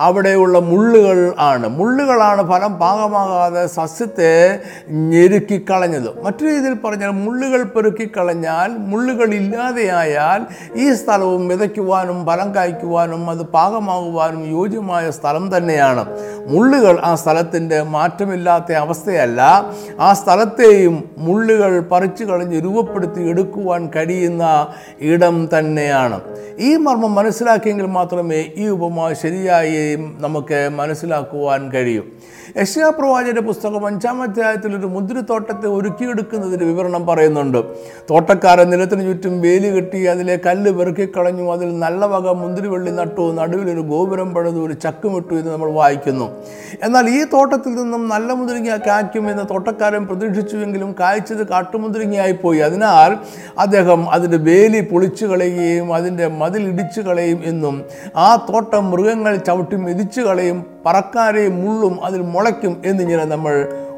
അവിടെയുള്ള 0.00 0.58
മുള്ളുകൾ 0.58 1.34
ആണ്. 1.38 1.68
മുള്ളുകളാണ് 1.68 2.42
ഫലം 2.50 2.72
പാകമാകാതെ 2.78 3.66
സസ്യത്തെ 3.66 4.60
ഞെരുക്കിക്കളഞ്ഞത്. 4.90 6.22
മറ്റു 6.24 6.44
രീതിയിൽ 6.44 6.74
പറഞ്ഞാൽ 6.74 7.10
മുള്ളുകൾ 7.10 7.62
പെറുക്കിക്കളഞ്ഞാൽ 7.62 8.70
മുള്ളുകൾ 8.78 9.34
ഇല്ലാതെയായാൽ 9.34 10.46
ഈ 10.76 10.92
സ്ഥലവും 10.92 11.48
വിതയ്ക്കുവാനും 11.48 12.26
ഫലം 12.26 12.54
കായ്ക്കുവാനും 12.54 13.30
അത് 13.30 13.42
പാകമാകുവാനും 13.42 14.51
യോജ്യമായ 14.52 15.10
സ്ഥലം 15.10 15.56
തന്നെയാണ്. 15.56 16.04
മുള്ളുകൾ 16.46 16.98
ആ 17.04 17.14
സ്ഥലത്തിന്റെ 17.14 17.82
മാറ്റമില്ലാത്ത 17.82 18.72
അവസ്ഥയല്ല. 18.72 19.40
ആ 20.00 20.12
സ്ഥലത്തെയും 20.12 20.96
മുള്ളുകൾ 21.18 21.80
പറിച്ചു 21.80 22.24
കളഞ്ഞ് 22.24 22.64
രൂപപ്പെടുത്തി 22.64 23.22
എടുക്കുവാൻ 23.30 23.90
കഴിയുന്ന 23.96 24.66
ഇടം 25.00 25.48
തന്നെയാണ്. 25.58 26.20
ഈ 26.58 26.76
മർമ്മം 26.76 27.14
മനസ്സിലാക്കിയെങ്കിൽ 27.14 27.86
മാത്രമേ 27.86 28.40
ഈ 28.56 28.66
ഉപമ 28.68 29.12
ശരിയായി 29.12 29.96
നമുക്ക് 30.18 30.70
മനസ്സിലാക്കുവാൻ 30.74 31.72
കഴിയൂ. 31.72 32.02
യശ്യാപ്രവാചന്റെ 32.60 33.40
പുസ്തകം 33.40 33.86
അഞ്ചാം 33.86 34.22
അധ്യായത്തിൽ 34.22 34.78
ഒരു 34.78 34.86
മുന്തിരിത്തോട്ടത്തെ 34.86 35.68
ഒരുക്കിയെടുക്കുന്നതിന്റെ 35.68 36.64
വിവരണം 36.64 37.06
പറയുന്നുണ്ട്. 37.06 37.58
തോട്ടക്കാരൻ 38.10 38.70
നിലത്തിന് 38.70 39.02
ചുറ്റും 39.02 39.40
വേലി 39.40 39.68
കെട്ടി 39.68 40.00
അതിലെ 40.04 40.38
കല്ല് 40.46 40.70
വെറുക്കിക്കളഞ്ഞു 40.70 41.52
അതിൽ 41.52 41.78
നല്ല 41.78 42.04
വക 42.04 42.26
മുന്തിരിവള്ളി 42.42 42.90
നട്ടു 42.90 43.32
നടുവിലൊരു 43.40 43.80
ഗോപുരം 43.80 44.34
പണിതു 44.42 44.60
ഒരു 44.66 44.74
ചക്കുമിട്ടു 44.84 45.34
എന്ന് 45.40 45.50
നമ്മൾ 45.52 45.70
വായിക്കുന്നു. 45.80 46.26
എന്നാൽ 46.86 47.06
ഈ 47.16 47.20
തോട്ടത്തിൽ 47.34 47.72
നിന്നും 47.80 48.02
നല്ല 48.12 48.28
മുതിരിങ്ങ 48.32 48.76
കായ്ക്കും 48.88 49.24
എന്ന് 49.30 49.44
തോട്ടക്കാരൻ 49.52 50.02
പ്രതീക്ഷിച്ചുവെങ്കിലും 50.10 50.90
കായ്ച്ചത് 51.00 51.42
കാട്ടുമുന്തിരിങ്ങയായി 51.52 52.36
പോയി. 52.44 52.60
അതിനാൽ 52.68 53.12
അദ്ദേഹം 53.64 54.00
അതിന്റെ 54.16 54.38
വേലി 54.48 54.80
പൊളിച്ചു 54.92 55.26
കളയുകയും 55.26 55.88
അതിന്റെ 55.98 56.26
മതിൽ 56.42 56.62
ഇടിച്ചു 56.72 57.00
കളയും 57.00 57.40
എന്നും 57.44 57.76
ആ 58.16 58.28
തോട്ടം 58.48 58.84
മൃഗങ്ങൾ 58.90 59.36
ചവിട്ടി 59.48 59.76
മെതിച്ചു 59.86 60.20
കളയും 60.20 60.58
പറക്കാരെയും 60.86 61.56
മുള്ളും 61.64 61.94
അതിൽ 62.06 62.20
മുളയ്ക്കും 62.34 62.72
എന്നിങ്ങനെ 62.90 63.24
നമ്മൾ 63.24 63.54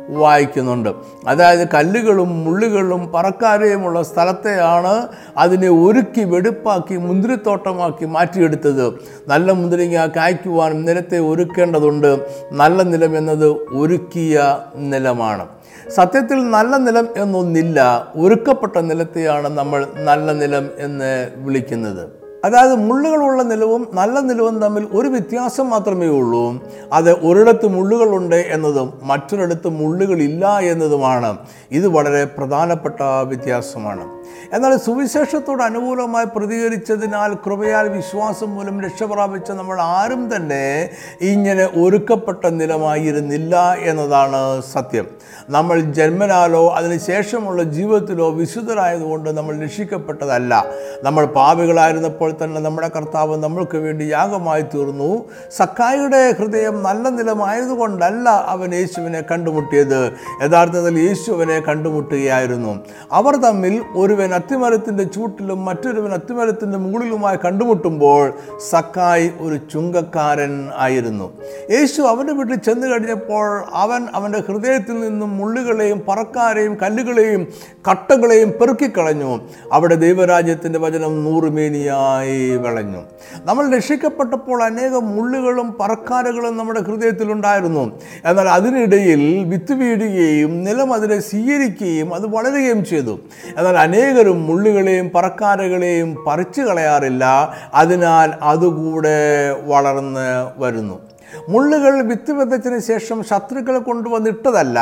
വായിക്കുന്നുണ്ട്. 0.09 0.89
അതായത് 1.29 1.69
കല്ലുകളും 1.69 2.45
മുള്ളുകളും 2.45 3.13
പറക്കാരെയുമുള്ള 3.13 4.03
സ്ഥലത്തെയാണ് 4.03 5.09
അതിനെ 5.37 5.69
ഒരുക്കി 5.69 6.25
വെടുപ്പാക്കി 6.25 6.97
മുന്തിരിത്തോട്ടമാക്കി 6.97 8.05
മാറ്റിയെടുത്തത്. 8.05 8.93
നല്ല 9.29 9.53
മുന്തിരിങ്ങ 9.53 10.07
കായ്ക്കുവാനും 10.07 10.85
നിലത്തെ 10.85 11.19
ഒരുക്കേണ്ടതുണ്ട്. 11.19 12.27
നല്ല 12.53 12.83
നിലം 12.83 13.19
എന്നത് 13.19 13.49
ഒരുക്കിയ 13.53 14.59
നിലമാണ്. 14.77 15.47
സത്യത്തിൽ 15.89 16.51
നല്ല 16.51 16.77
നിലം 16.77 17.09
എന്നൊന്നില്ല 17.17 18.07
ഒരുക്കപ്പെട്ട 18.17 18.79
നിലത്തെയാണ് 18.79 19.49
നമ്മൾ 19.49 19.87
നല്ല 19.95 20.33
നിലം 20.33 20.71
എന്ന് 20.79 21.29
വിളിക്കുന്നത്. 21.37 22.24
അതായത് 22.45 22.75
മുള്ളുകളുള്ള 22.75 23.43
നിലവും 23.43 23.89
നല്ല 23.93 24.21
നിലവും 24.21 24.59
തമ്മിൽ 24.59 24.89
ഒരു 24.93 25.09
വ്യത്യാസം 25.09 25.71
മാത്രമേ 25.71 26.07
ഉള്ളൂ. 26.07 26.65
അത് 26.93 27.13
ഒരിടത്ത് 27.13 27.67
മുള്ളുകളുണ്ട് 27.67 28.37
എന്നതും 28.37 29.01
മറ്റൊരിടത്ത് 29.03 29.69
മുള്ളുകളില്ല 29.69 30.59
എന്നതുമാണ്. 30.59 31.39
ഇത് 31.71 31.89
വളരെ 31.89 32.25
പ്രധാനപ്പെട്ട 32.25 33.03
വ്യത്യാസമാണ്. 33.03 34.25
എന്നാൽ 34.53 34.77
സുവിശേഷത്തോട് 34.77 35.63
അനുകൂലമായി 35.63 36.27
പ്രതികരിച്ചതിനാൽ 36.27 37.35
കൃപയാൽ 37.35 37.89
വിശ്വാസം 37.89 38.55
മൂലം 38.55 38.83
രക്ഷ 38.83 39.03
പ്രാപിച്ച 39.03 39.51
നമ്മൾ 39.51 39.81
ആരും 39.81 40.37
തന്നെ 40.37 40.91
ഇങ്ങനെ 41.21 41.65
ഒരുക്കപ്പെട്ട 41.65 42.47
നിലമായിരുന്നില്ല 42.47 43.77
എന്നതാണ് 43.79 44.63
സത്യം. 44.73 45.07
നമ്മൾ 45.51 45.81
ജന്മനാലോ 45.81 46.69
അതിനുശേഷമുള്ള 46.69 47.63
ജീവിതത്തിലോ 47.63 48.31
വിശുദ്ധരായതുകൊണ്ട് 48.31 49.31
നമ്മൾ 49.31 49.63
രക്ഷിക്കപ്പെട്ടതല്ല. 49.63 50.65
നമ്മൾ 51.03 51.25
പാപികളായിരുന്നപ്പോൾ 51.25 52.34
തന്നെ 52.45 52.61
നമ്മുടെ 52.61 52.91
കർത്താവ് 52.97 53.37
നമ്മൾക്ക് 53.37 53.79
വേണ്ടി 53.79 54.05
യാഗമായി 54.05 54.63
തീർന്നു. 54.63 55.25
സക്കായിയുടെ 55.57 56.35
ഹൃദയം 56.39 56.83
നല്ല 56.83 57.09
നിലമായതുകൊണ്ടല്ല 57.09 58.29
അവൻ 58.29 58.75
യേശുവിനെ 58.75 59.21
കണ്ടുമുട്ടിയത്. 59.21 60.13
യഥാർത്ഥത്തിൽ 60.45 60.99
യേശുവിനെ 60.99 61.61
കണ്ടുമുട്ടുകയായിരുന്നു. 61.61 62.79
അവർ 63.13 63.37
തമ്മിൽ 63.37 63.83
ഒരുവൻ 63.97 64.35
അത്തിമരത്തിന്റെ 64.35 65.05
ചൂട്ടിലും 65.05 65.65
മറ്റൊരുവൻ 65.65 66.13
അത്തിമരത്തിന്റെ 66.13 66.79
മുകളിലുമായി 66.79 67.37
കണ്ടുമുട്ടുമ്പോൾ 67.45 68.33
സക്കായി 68.71 69.31
ഒരു 69.41 69.61
ചുങ്കക്കാരൻ 69.73 70.71
ആയിരുന്നു. 70.77 71.33
യേശു 71.71 72.03
അവന്റെ 72.03 72.33
വീട്ടിൽ 72.33 72.57
ചെന്ന് 72.57 72.87
കഴിഞ്ഞപ്പോൾ 72.87 73.65
അവൻ 73.75 74.07
അവന്റെ 74.15 74.39
ഹൃദയത്തിൽ 74.39 75.01
നിന്നും 75.01 75.37
മുള്ളുകളെയും 75.37 76.03
പറക്കാരെയും 76.09 76.75
കല്ലുകളെയും 76.75 77.47
കട്ടകളെയും 77.91 78.51
പെറുക്കിക്കളഞ്ഞു. 78.51 79.41
അവിടെ 79.73 79.95
ദൈവരാജ്യത്തിന്റെ 79.95 80.79
വചനം 80.79 81.25
നൂറുമേനിയായി 81.25 82.24
വിളഞ്ഞു. 82.57 83.03
നമ്മൾ 83.45 83.77
രക്ഷിക്കപ്പെട്ടപ്പോൾ 83.77 84.63
അനേകം 84.63 85.17
മുള്ളുകളും 85.17 85.77
പറക്കാരകളും 85.81 86.57
നമ്മുടെ 86.57 86.81
ഹൃദയത്തിലുണ്ടായിരുന്നു. 86.81 88.01
എന്നാൽ 88.25 88.49
അതിനിടയിൽ 88.49 89.45
വിത്ത് 89.45 89.73
വീഴുകയും 89.73 90.65
നിലം 90.65 90.93
അതിനെ 90.93 91.21
സ്വീകരിക്കുകയും 91.21 92.15
അത് 92.15 92.27
വളരുകയും 92.27 92.85
ചെയ്തു. 92.85 93.19
എന്നാൽ 93.57 93.77
അനേകരും 93.77 94.47
മുള്ളുകളെയും 94.47 95.11
പറക്കാരകളെയും 95.15 96.25
പറിച്ചു 96.27 96.61
കളയാറില്ല. 96.61 97.55
അതിനാൽ 97.75 98.33
അതുകൂടെ 98.43 99.51
വളർന്ന് 99.65 100.61
വരുന്നു. 100.61 101.14
മുള്ളുകൾ 101.49 102.03
വിത്ത് 102.03 102.33
വിതച്ചതിന് 102.33 102.79
ശേഷം 102.79 103.25
ശത്രുക്കൾ 103.25 103.79
കൊണ്ടുവന്നിട്ടതല്ല 103.79 104.79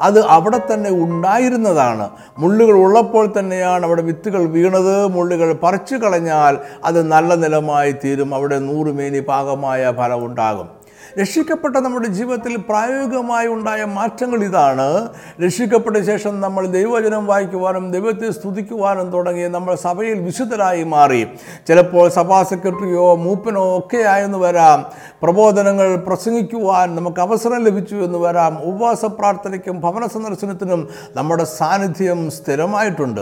അത് 0.00 0.20
അവിടെ 0.24 0.60
തന്നെ 0.72 0.90
ഉണ്ടായിരുന്നതാണ്. 0.90 2.10
മുള്ളുകൾ 2.38 2.74
ഉള്ളപ്പോൾ 2.74 3.32
തന്നെയാണ് 3.38 3.84
അവിടെ 3.84 4.02
വിത്തുകൾ 4.02 4.46
വീണത്. 4.46 5.08
മുള്ളുകൾ 5.08 5.52
പറിച്ചു 5.52 5.96
കളഞ്ഞാൽ 5.96 6.58
അത് 6.84 7.06
നല്ല 7.12 7.34
നിലമായി 7.34 7.92
തീരും. 8.04 8.34
അവിടെ 8.34 8.58
നൂറുമേനി 8.58 9.20
പാകമായ 9.20 9.92
ഫലം 9.96 10.26
ഉണ്ടാകും. 10.26 10.85
രക്ഷിക്കപ്പെട്ട 11.20 11.76
നമ്മുടെ 11.76 12.08
ജീവിതത്തിൽ 12.08 12.56
പ്രായോഗികമായി 12.56 13.46
ഉണ്ടായ 13.46 13.84
മാറ്റങ്ങൾ 13.84 14.44
ഇതാണ്. 14.44 15.08
രക്ഷിക്കപ്പെട്ട 15.44 15.96
ശേഷം 15.96 16.40
നമ്മൾ 16.40 16.66
ദൈവവചനം 16.66 17.26
വായിക്കുവാനും 17.26 17.92
ദൈവത്തെ 17.92 18.30
സ്തുതിക്കുവാനും 18.30 19.10
തുടങ്ങി 19.10 19.48
നമ്മൾ 19.48 19.74
സഭയിൽ 19.74 20.18
വിശുദ്ധരായി 20.18 20.84
മാറി. 20.84 21.26
ചിലപ്പോൾ 21.68 22.08
സഭാ 22.08 22.42
സെക്രട്ടറിയോ 22.42 23.14
മൂപ്പനോ 23.14 23.78
ഒക്കെ 23.78 23.96
ആയെന്ന് 23.96 24.38
വരാം. 24.38 24.84
പ്രബോധനങ്ങൾ 25.22 25.96
പ്രസംഗിക്കുവാൻ 25.96 26.96
നമുക്ക് 26.96 27.20
അവസരം 27.20 27.64
ലഭിച്ചു 27.64 27.96
എന്ന് 27.96 28.18
വരാം. 28.18 28.62
ഉപവാസ 28.62 29.04
പ്രാർത്ഥനയ്ക്കും 29.04 29.80
ഭവന 29.80 30.06
സന്ദർശനത്തിനും 30.06 30.88
നമ്മുടെ 31.16 31.44
സാന്നിധ്യം 31.44 32.30
സ്ഥിരമായിട്ടുണ്ട്. 32.30 33.20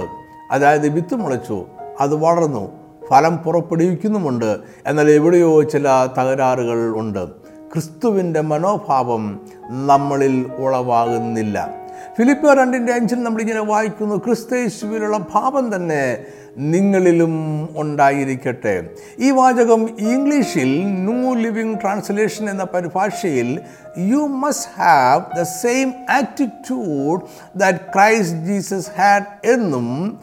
അതായത് 0.50 0.88
വിത്ത് 0.88 1.14
മുളച്ചു 1.14 1.64
അത് 2.00 2.14
വളർന്നു 2.14 2.72
ഫലം 3.10 3.36
പുറപ്പെടുവിക്കുന്നുമുണ്ട്. 3.36 4.56
എന്നാൽ 4.86 5.10
എവിടെയോ 5.10 5.62
ചില 5.62 6.08
തകരാറുകൾ 6.18 6.98
ഉണ്ട്. 6.98 7.43
ക്രിസ്തുവിന്റെ 7.74 8.40
മനോഭാവം 8.40 9.40
നമ്മളിൽ 9.86 10.50
ഉളവാകുന്നില്ല. 10.56 11.74
ഫിലിപ്പോ 12.18 12.52
രണ്ടിന്റെ 12.52 12.92
അഞ്ചിൽ 12.92 13.22
നമ്മളിങ്ങനെ 13.22 13.60
വായിക്കുന്നു 13.60 14.16
ക്രിസ്തയേശുവിലുള്ള 14.16 15.18
ഭാവം 15.18 15.74
തന്നെ 15.74 16.24
നിങ്ങളിലും 16.58 17.68
ഉണ്ടായിരിക്കട്ടെ. 17.76 18.84
ഈ 19.18 19.30
വാചകം 19.30 19.90
ഇംഗ്ലീഷിൽ 19.98 20.84
ന്യൂ 20.86 21.34
ലിവിങ് 21.34 21.80
ട്രാൻസ്ലേഷൻ 21.80 22.50
എന്ന 22.50 22.64
പരിഭാഷയിൽ 22.64 23.60
you 23.98 24.16
must 24.16 24.70
have 24.78 25.38
the 25.38 25.42
same 25.42 25.92
attitude 26.10 27.22
that 27.56 27.78
Christ 27.78 28.38
Jesus 28.38 28.90
had 28.98 29.46
എന്നും 29.46 30.18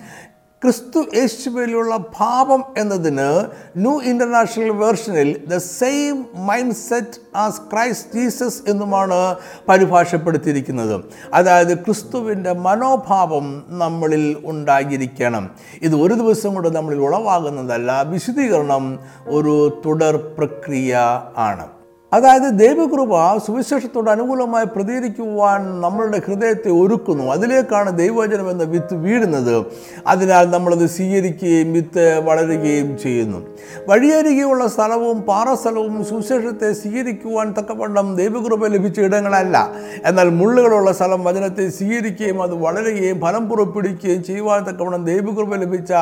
ക്രിസ്തു 0.64 1.06
യേശുവിലുള്ള 1.16 1.98
ഭാവം 2.18 2.64
എന്നതിന് 2.78 3.46
New 3.78 4.02
International 4.02 4.70
വേർഷനിൽ 4.70 5.46
the 5.46 5.58
same 5.58 6.26
mind 6.36 6.74
set 6.74 7.38
as 7.38 7.62
Christ 7.72 8.20
Jesus 8.20 8.62
എന്നുമാണ് 8.68 9.36
പരിഭാഷപ്പെടുത്തിയിരിക്കുന്നത്. 9.70 11.04
അതായത് 11.34 11.78
ക്രിസ്തുവിന്റെ 11.78 12.54
മനോഭാവം 12.54 13.66
നമ്മളിൽ 13.68 14.38
ഉണ്ടായിരിക്കണം. 14.46 15.50
ഇത് 15.82 15.96
ഒരു 15.96 16.14
ദിവസം 16.14 16.54
കൊണ്ട് 16.54 16.76
നമ്മളിൽ 16.76 17.00
ഉളവാകുന്നതല്ല 17.00 18.02
വിശദീകരണം 18.02 19.00
ഒരു 19.28 19.82
തുടർ 19.86 20.16
പ്രക്രിയ 20.38 20.98
ആണ്. 21.38 21.68
അതായത് 22.14 22.60
ദൈവകൃപ 22.60 23.38
സുവിശേഷത്തോട് 23.38 24.10
അനുകൂലമായി 24.10 24.66
പ്രതികരിക്കുവാൻ 24.66 25.82
നമ്മളുടെ 25.82 26.22
ഹൃദയത്തെ 26.28 26.70
ഒരുക്കുന്നു. 26.70 27.24
അതിലേക്കാണ് 27.24 27.98
ദൈവവചനം 27.98 28.52
എന്ന 28.52 28.64
വിത്ത് 28.64 28.94
വീഴുന്നത്. 28.94 29.66
അതിനാൽ 30.08 30.50
നമ്മളത് 30.50 30.90
സ്വീകരിക്കുകയും 30.90 31.74
വിത്ത് 31.74 32.20
വളരുകയും 32.20 33.00
ചെയ്യുന്നു. 33.00 33.48
വഴിയരികെയുള്ള 33.88 34.68
സ്ഥലവും 34.68 35.22
പാറസ്ഥലവും 35.22 36.06
സുവിശേഷത്തെ 36.06 36.74
സ്വീകരിക്കുവാൻ 36.74 37.54
തക്കവണ്ണം 37.60 38.16
ദൈവകൃപ 38.16 38.68
ലഭിച്ച 38.68 39.00
ഇടങ്ങളല്ല. 39.00 39.72
എന്നാൽ 40.06 40.30
മുള്ളുകളുള്ള 40.30 40.92
സ്ഥലം 40.92 41.24
വചനത്തെ 41.24 41.70
സ്വീകരിക്കുകയും 41.70 42.42
അത് 42.42 42.54
വളരുകയും 42.54 43.22
ഫലം 43.22 43.50
പുറപ്പെടുകയും 43.50 44.24
ചെയ്യുവാൻ 44.24 44.64
തക്കവണ്ണം 44.64 45.06
ദൈവകൃപ 45.06 45.56
ലഭിച്ച 45.56 45.94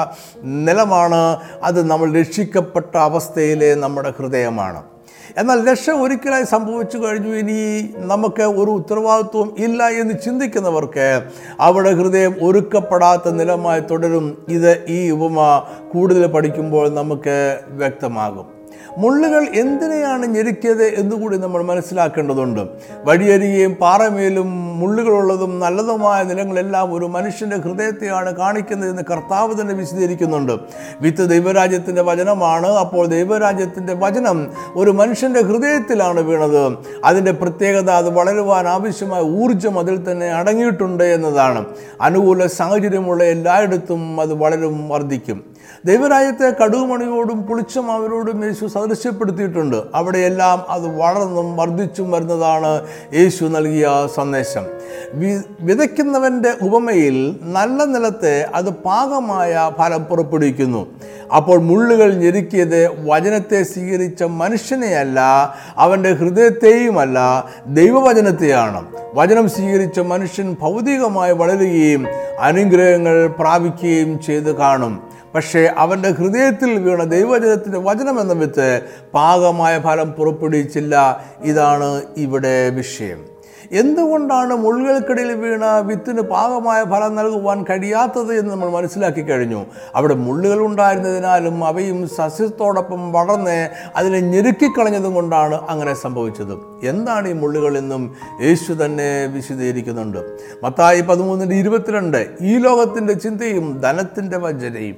നിലമാണ്. 0.44 1.40
അത് 1.64 1.88
നമ്മൾ 1.90 2.20
രക്ഷിക്കപ്പെട്ട 2.20 2.98
അവസ്ഥയിലെ 2.98 3.76
നമ്മുടെ 3.76 4.14
ഹൃദയമാണ്. 4.18 4.84
എന്നാൽ 5.38 5.72
രക്ഷ 5.72 5.90
ഒരിക്കലായി 5.90 6.44
സംഭവിച്ചു 6.44 6.98
കഴിഞ്ഞു. 6.98 7.36
ഇനി 7.36 7.90
നമുക്ക് 7.98 8.44
ഒരു 8.44 8.72
ഉത്തരവാദിത്വം 8.72 9.56
ഇല്ല 9.58 9.88
എന്ന് 9.88 10.14
ചിന്തിക്കുന്നവർക്ക് 10.26 11.30
അവിടെ 11.60 11.94
ഹൃദയം 11.94 12.36
ഒരുക്കപ്പെടാത്ത 12.42 13.30
നിലമായി 13.30 13.80
തുടരും. 13.80 14.46
ഇത് 14.50 14.86
ഈ 14.90 15.10
ഉപമ 15.10 15.64
കൂടുതൽ 15.94 16.28
പഠിക്കുമ്പോൾ 16.28 16.90
നമുക്ക് 16.90 17.60
വ്യക്തമാകും. 17.68 18.59
മുള്ളുകൾ 18.98 19.48
എന്തിനെയാണ് 19.54 20.26
ഞെരുക്കിയത് 20.26 20.84
എന്നുകൂടി 20.84 21.38
നമ്മൾ 21.38 21.64
മനസ്സിലാക്കേണ്ടതുണ്ട്. 21.64 22.62
വഴിയരികെയും 23.06 23.74
പാറമേലും 23.74 24.80
മുള്ളുകളുള്ളതും 24.80 25.60
നല്ലതുമായ 25.60 26.24
നിലങ്ങളെല്ലാം 26.24 26.94
ഒരു 26.94 27.06
മനുഷ്യന്റെ 27.06 27.58
ഹൃദയത്തെയാണ് 27.58 28.36
കാണിക്കുന്നതെന്ന് 28.36 29.02
കർത്താവ് 29.12 29.62
തന്നെ 29.62 29.74
വിശദീകരിക്കുന്നുണ്ട്. 29.74 30.52
വിത്ത് 31.02 31.30
ദൈവരാജ്യത്തിന്റെ 31.30 32.02
വചനമാണ്. 32.02 32.68
അപ്പോൾ 32.68 33.06
ദൈവരാജ്യത്തിന്റെ 33.06 33.94
വചനം 33.94 34.52
ഒരു 34.76 34.92
മനുഷ്യന്റെ 34.92 35.42
ഹൃദയത്തിലാണ് 35.42 36.20
വീണത്. 36.20 36.78
അതിന്റെ 37.06 37.32
പ്രത്യേകത 37.32 37.90
അത് 37.90 38.10
വളരുവാൻ 38.10 38.68
ആവശ്യമായ 38.68 39.22
ഊർജം 39.22 39.80
അതിൽ 39.80 40.12
തന്നെ 40.12 40.32
അടങ്ങിയിട്ടുണ്ട് 40.32 41.04
എന്നതാണ്. 41.04 41.66
അനുകൂല 42.02 42.46
സാഹചര്യമുള്ള 42.46 43.24
എല്ലായിടത്തും 43.24 44.22
അത് 44.22 44.34
വളരും 44.34 44.90
വർദ്ധിക്കും. 44.90 45.49
ദൈവരാജ്യത്തെ 45.86 46.64
കടുകുമണിയോടും 46.64 47.44
പുളിച്ചമാവരോടും 47.44 48.46
യേശു 48.46 48.66
സദൃശ്യപ്പെടുത്തിയിട്ടുണ്ട്. 48.66 49.84
അവിടെയെല്ലാം 49.96 50.66
അത് 50.70 50.98
വളർന്നും 50.98 51.58
വർദ്ധിച്ചും 51.58 52.12
വരുന്നതാണ് 52.12 52.86
യേശു 53.14 53.46
നൽകിയ 53.46 53.90
സന്ദേശം. 54.16 54.64
വി 55.14 55.42
വിതയ്ക്കുന്നവന്റെ 55.62 56.54
ഉപമയിൽ 56.62 57.40
നല്ല 57.42 57.84
നിലത്തെ 57.84 58.50
അത് 58.56 58.70
പാകമായ 58.70 59.72
ഫലം 59.78 60.04
പുറപ്പെടുവിക്കുന്നു. 60.04 60.88
അപ്പോൾ 61.36 61.60
മുള്ളുകൾ 61.60 62.14
ഞെരുക്കിയത് 62.14 63.10
വചനത്തെ 63.10 63.64
സ്വീകരിച്ച 63.64 64.24
മനുഷ്യനെയല്ല 64.24 65.20
അവന്റെ 65.78 66.14
ഹൃദയത്തെയുമല്ല 66.14 67.46
ദൈവവചനത്തെയാണ്. 67.68 68.86
വചനം 69.14 69.50
സ്വീകരിച്ച 69.50 70.00
മനുഷ്യൻ 70.00 70.58
ഭൗതികമായി 70.62 71.32
വളരുകയും 71.32 72.08
അനുഗ്രഹങ്ങൾ 72.40 73.28
പ്രാപിക്കുകയും 73.28 74.20
ചെയ്ത് 74.22 74.56
കാണും. 74.56 75.09
പക്ഷേ 75.36 75.70
അവന്റെ 75.78 76.10
ഹൃദയത്തിൽ 76.10 76.80
വീണ 76.80 77.04
ദൈവജനത്തിന്റെ 77.04 77.80
വചനം 77.80 78.22
എന്ന 78.22 78.34
വിത്ത് 78.34 78.82
പാകമായ 79.14 79.80
ഫലം 79.80 80.12
പുറപ്പെടുവിച്ചില്ല. 80.12 81.26
ഇതാണ് 81.44 82.04
ഇവിടെ 82.18 82.70
വിഷയം. 82.70 83.39
എന്തുകൊണ്ടാണ് 83.72 84.56
മുള്ളുകൾക്കിടയിൽ 84.56 85.34
വീണ 85.34 85.66
വിത്തിന് 85.66 86.22
പാകമായ 86.22 86.84
ഫലം 86.84 87.16
നൽകുവാൻ 87.16 87.64
കഴിയാത്തത് 87.64 88.34
എന്ന് 88.34 88.52
നമ്മൾ 88.52 88.70
മനസ്സിലാക്കി 88.70 89.22
കഴിഞ്ഞു. 89.22 89.66
അവിടെ 89.96 90.16
മുള്ളുകൾ 90.16 90.60
ഉണ്ടായിരുന്നതിനാലും 90.60 91.66
അവയും 91.66 92.08
സസ്യത്തോടൊപ്പം 92.08 93.12
വളർന്ന് 93.12 93.70
അതിനെ 93.96 94.20
ഞെരുക്കിക്കളഞ്ഞതും 94.20 95.14
കൊണ്ടാണ് 95.14 95.62
അങ്ങനെ 95.70 95.94
സംഭവിച്ചത്. 95.94 96.54
എന്താണ് 96.84 97.28
ഈ 97.28 97.34
മുള്ളുകൾ 97.34 97.78
എന്നും 97.78 98.16
യേശു 98.42 98.74
തന്നെ 98.74 99.26
വിശദീകരിക്കുന്നുണ്ട്. 99.26 100.38
മത്തായി 100.64 101.02
പതിമൂന്നിന്റെ 101.02 101.56
ഇരുപത്തിരണ്ട് 101.56 102.28
ഈ 102.42 102.58
ലോകത്തിന്റെ 102.58 103.14
ചിന്തയും 103.14 103.82
ധനത്തിന്റെ 103.82 104.38
വഞ്ചനയും. 104.38 104.96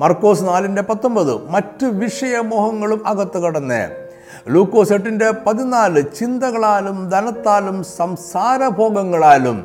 മർക്കോസ് 0.00 0.44
നാലിന്റെ 0.44 0.82
പത്തൊമ്പത് 0.82 1.50
മറ്റ് 1.50 1.84
വിഷയമോഹങ്ങളും 1.84 3.08
അകത്ത് 3.08 3.38
കടന്ന് 3.42 4.03
ലൂക്കോസ് 4.52 4.92
എട്ടിന്റെ 4.92 5.30
പതിനാല് 5.46 6.00
ചിന്തകളാലും 6.18 7.08
ധനത്താലും 7.10 7.84
സംസാരഭോഗങ്ങളാലും 7.98 9.58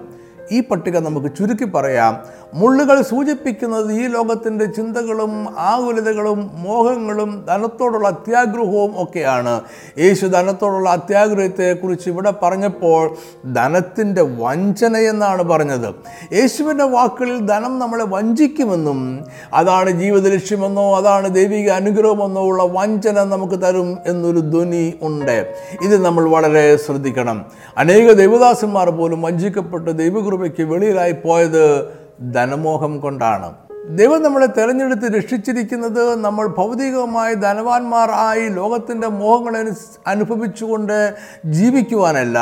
ഈ 0.51 0.59
പട്ടിക 0.61 0.97
നമുക്ക് 0.97 1.35
ചുരുക്കി 1.35 1.65
പറയാം. 1.65 2.13
മുള്ളുകൾ 2.53 3.01
സൂചിപ്പിക്കുന്നത് 3.01 3.93
ഈ 3.93 4.07
ലോകത്തിന്റെ 4.07 4.65
ചിന്തകളും 4.65 5.47
ആകുലതകളും 5.57 6.51
മോഹങ്ങളും 6.53 7.45
ധനത്തോടുള്ള 7.47 8.07
അത്യാഗ്രഹവും 8.07 9.03
ഒക്കെയാണ്. 9.03 9.61
യേശു 9.97 10.25
ധനത്തോടുള്ള 10.25 10.89
അത്യാഗ്രഹത്തെക്കുറിച്ച് 10.89 12.09
ഇവിടെ 12.09 12.33
പറഞ്ഞപ്പോൾ 12.43 13.15
ധനത്തിന്റെ 13.53 14.21
വഞ്ചന 14.21 14.97
എന്നാണ് 14.97 15.43
പറഞ്ഞത്. 15.43 15.95
യേശുവിന്റെ 16.33 16.83
വാക്കുകളിൽ 16.83 17.45
ധനം 17.45 17.79
നമ്മളെ 17.79 18.05
വഞ്ചിക്കുമെന്നും 18.05 19.25
അതാണ് 19.53 19.89
ജീവിത 19.89 20.33
ലക്ഷ്യമെന്നോ 20.33 20.97
അതാണ് 20.97 21.35
ദൈവിക 21.35 21.69
അനുഗ്രഹമെന്നോ 21.69 22.41
ഉള്ള 22.41 22.63
വഞ്ചന 22.63 23.23
നമുക്ക് 23.23 23.61
തരും 23.61 23.97
എന്നൊരു 24.07 24.39
ധ്വനി 24.39 24.93
ഉണ്ട്. 25.01 25.53
ഇത് 25.81 26.05
നമ്മൾ 26.05 26.29
വളരെ 26.29 26.77
ശ്രദ്ധിക്കണം. 26.77 27.45
അനേക 27.77 28.11
ദൈവദാസന്മാർ 28.11 28.89
പോലും 28.89 29.21
വഞ്ചിക്കപ്പെട്ട് 29.21 29.97
ദൈവകൃപയ്ക്ക് 29.97 30.63
വെളിയിലായി 30.63 31.11
പോയത് 31.11 31.98
ധനമോഹം 32.33 32.99
കൊണ്ടാണ്. 32.99 33.53
ദൈവം 33.89 34.23
നമ്മളെ 34.23 34.45
തെരഞ്ഞെടുത്ത് 34.45 35.17
രക്ഷിച്ചിരിക്കുന്നത് 35.17 36.15
നമ്മൾ 36.15 36.47
ഭൗതികമായി 36.47 37.33
ധനവാന്മാർ 37.33 38.11
ആയി 38.11 38.49
ലോകത്തിന്റെ 38.49 39.07
മോഹങ്ങളെ 39.07 39.71
അനുഭവിച്ചുകൊണ്ട് 40.07 41.15
ജീവിക്കുവാനല്ല. 41.45 42.39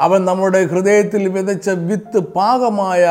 അവൻ 0.00 0.24
നമ്മുടെ 0.24 0.66
ഹൃദയത്തിൽ 0.66 1.28
വിതച്ച 1.28 1.70
വിത്ത് 1.70 2.18
പാകമായ 2.18 3.08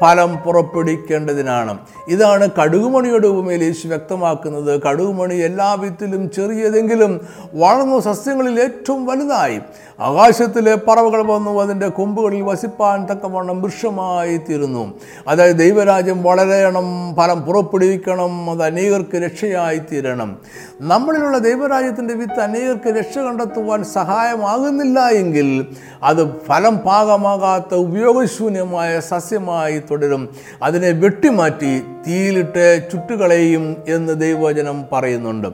ഫലം 0.00 0.36
പുറപ്പെടുവിക്കേണ്ടതിനാണ്. 0.36 1.78
ഇതാണ് 2.08 2.48
കടുകുമണിയുടെ 2.62 3.26
ഉപമയിൽ 3.26 3.62
യേശു 3.62 3.88
വ്യക്തമാക്കുന്നത്. 3.88 4.82
കടുകുമണി 4.82 5.34
എല്ലാ 5.34 5.74
വിത്തിലും 5.74 6.30
ചെറിയതെങ്കിലും 6.30 7.20
വളർന്നു 7.54 8.00
സസ്യങ്ങളിൽ 8.00 8.60
ഏറ്റവും 8.60 9.06
വലുതായി. 9.06 9.60
ആകാശത്തിലെ 10.00 10.74
പറവകൾ 10.74 11.22
വന്നു 11.22 11.60
അതിന്റെ 11.62 11.88
കൊമ്പുകളിൽ 11.88 12.42
വസിപ്പാൻ 12.42 13.06
തക്കവണ്ണം 13.12 13.62
വൃക്ഷമായി 13.62 14.36
തീരുന്നു. 14.36 14.94
അതായത് 15.28 15.56
ദൈവരാജ്യം 15.56 16.22
വളരണം 16.22 17.14
ഫലം 17.14 17.42
പുറപ്പെടുവിക്കണം 17.42 18.50
അത് 18.50 18.62
അനേകർക്ക് 18.62 19.16
രക്ഷയായി 19.16 19.78
തീരണം. 19.78 20.36
നമ്മളിലുള്ള 20.80 21.38
ദൈവരാജ്യത്തിന്റെ 21.38 22.14
വിത്ത് 22.14 22.40
അനേകർക്ക് 22.40 22.98
രക്ഷ 22.98 23.18
കണ്ടെത്തുവാൻ 23.18 23.84
സഹായമാകുന്നില്ല 23.84 25.00
എങ്കിൽ 25.00 25.66
അത് 26.02 26.40
ഫലം 26.40 26.78
പാകമാകാത്ത 26.78 27.74
ഉപയോഗശൂന്യമായ 27.74 29.00
സസ്യമായി 29.00 29.81
തുടരും. 29.90 30.28
അതിനെ 30.62 30.90
വെട്ടിമാറ്റി 30.90 31.82
തീയിലിട്ട് 32.06 32.88
ചുട്ടുകളയും 32.92 33.76
എന്ന് 33.88 34.20
ദൈവവചനം 34.20 34.84
പറയുന്നുണ്ട്. 34.92 35.48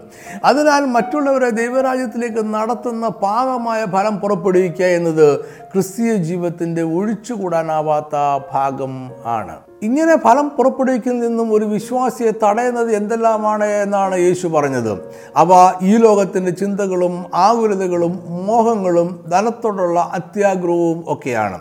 അതിനാൽ 0.44 0.84
മറ്റുള്ളവരെ 0.84 1.50
ദൈവരാജ്യത്തിലേക്ക് 1.50 2.54
നടത്തുന്ന 2.54 3.08
പാകമായ 3.08 3.84
ഫലം 3.84 4.18
പുറപ്പെടുവിക്കുക 4.18 4.84
എന്നത് 4.84 5.40
ക്രിസ്തീയ 5.44 6.14
ജീവിതത്തിന്റെ 6.14 6.82
ഒഴിച്ചുകൂടാനാവാത്ത 6.82 8.44
ഭാഗം 8.52 9.10
ആണ്. 9.26 9.56
ഇങ്ങനെ 9.82 10.16
ഫലം 10.16 10.48
പുറപ്പെടുവിക്കുന്നതിൽ 10.48 11.28
നിന്നും 11.28 11.52
ഒരു 11.52 11.64
വിശ്വാസിയെ 11.64 12.30
തടയുന്നത് 12.30 12.96
എന്തെല്ലാമാണ് 12.96 13.64
എന്നാണ് 13.64 14.18
യേശു 14.18 14.48
പറഞ്ഞത്. 14.48 14.92
അവ 15.36 15.72
ഈ 15.82 15.96
ലോകത്തിന്റെ 15.96 16.50
ചിന്തകളും 16.50 17.24
ആകുലതകളും 17.34 18.22
മോഹങ്ങളും 18.28 19.24
ധനത്തോടുള്ള 19.28 20.10
അത്യാഗ്രഹവും 20.14 21.04
ഒക്കെയാണ്. 21.08 21.58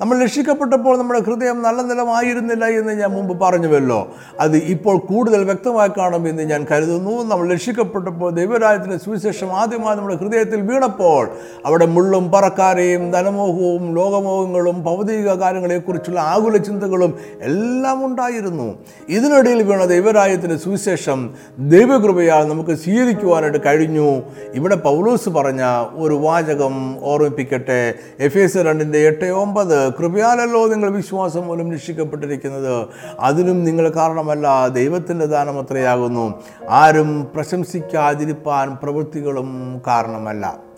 നമ്മൾ 0.00 0.22
രക്ഷിക്കപ്പെട്ടപ്പോൾ 0.22 0.98
നമ്മുടെ 0.98 1.20
ഹൃദയം 1.20 1.62
നല്ല 1.62 1.82
നിലമായിരുന്നില്ല 1.82 2.64
എന്ന് 2.64 2.92
ഞാൻ 2.92 3.10
മുമ്പ് 3.10 3.40
പറഞ്ഞുവല്ലോ. 3.40 4.14
അത് 4.40 4.56
ഇപ്പോൾ 4.56 4.98
കൂടുതൽ 4.98 5.44
വ്യക്തമായി 5.44 5.90
കാണുമെന്ന് 5.98 6.42
ഞാൻ 6.42 6.66
കരുതുന്നു. 6.70 7.22
നമ്മൾ 7.22 7.52
രക്ഷിക്കപ്പെട്ടപ്പോൾ 7.52 8.30
ദൈവരാജ്യത്തിന്റെ 8.30 8.98
സുവിശേഷം 8.98 9.52
ആദ്യമായി 9.52 9.96
നമ്മുടെ 9.96 10.16
ഹൃദയത്തിൽ 10.16 10.60
വീണപ്പോൾ 10.60 11.30
അവിടെ 11.66 11.86
മുള്ളും 11.86 12.30
പറക്കാരെയും 12.32 13.10
ധനമോഹവും 13.10 13.94
ലോകമോഹങ്ങളും 13.94 14.84
ഭൗതിക 14.84 15.32
കാര്യങ്ങളെക്കുറിച്ചുള്ള 15.32 16.20
ആകുല 16.20 16.56
ചിന്തകളും 16.56 17.18
എല്ലാം 17.40 18.06
ഉണ്ടായിരുന്നു. 18.06 18.74
ഇതിനിടയിൽ 19.08 19.62
വീണ 19.62 19.84
ദൈവരാജ്യത്തിന്റെ 19.84 20.56
സുവിശേഷം 20.56 21.34
ദൈവകൃപയാൽ 21.58 22.44
നമുക്ക് 22.44 22.70
സ്വീകരിക്കുവാനായിട്ട് 22.70 23.58
കഴിഞ്ഞു. 23.66 24.22
ഇവിടെ 24.54 24.74
പൗലോസ് 24.74 25.28
പറഞ്ഞ 25.28 25.62
ഒരു 25.92 26.14
വാചകം 26.14 27.04
ഓർമ്മിപ്പിക്കട്ടെ. 27.04 27.94
എഫ് 28.20 28.38
എസ് 28.38 28.56
രണ്ടിന്റെ 28.56 28.98
എട്ട് 28.98 29.24
ഒമ്പത്. 29.24 29.69
കൃപയാലല്ലോ 29.98 30.66
നിങ്ങൾ 30.66 30.90
വിശ്വാസം 30.90 31.46
മൂലം 31.46 31.72
രക്ഷിക്കപ്പെട്ടിരിക്കുന്നത്. 31.72 32.86
അതിനും 33.20 33.64
നിങ്ങൾ 33.64 33.88
കാരണമല്ല 33.88 34.68
ദൈവത്തിന്റെ 34.68 35.26
ദാനം 35.26 35.60
അത്രയാകുന്നു. 35.60 36.42
ആരും 36.68 37.28
പ്രശംസിക്കാതിരിപ്പാൻ 37.34 38.78
പ്രവൃത്തികളും 38.82 39.82
കാരണമല്ല. 39.86 40.70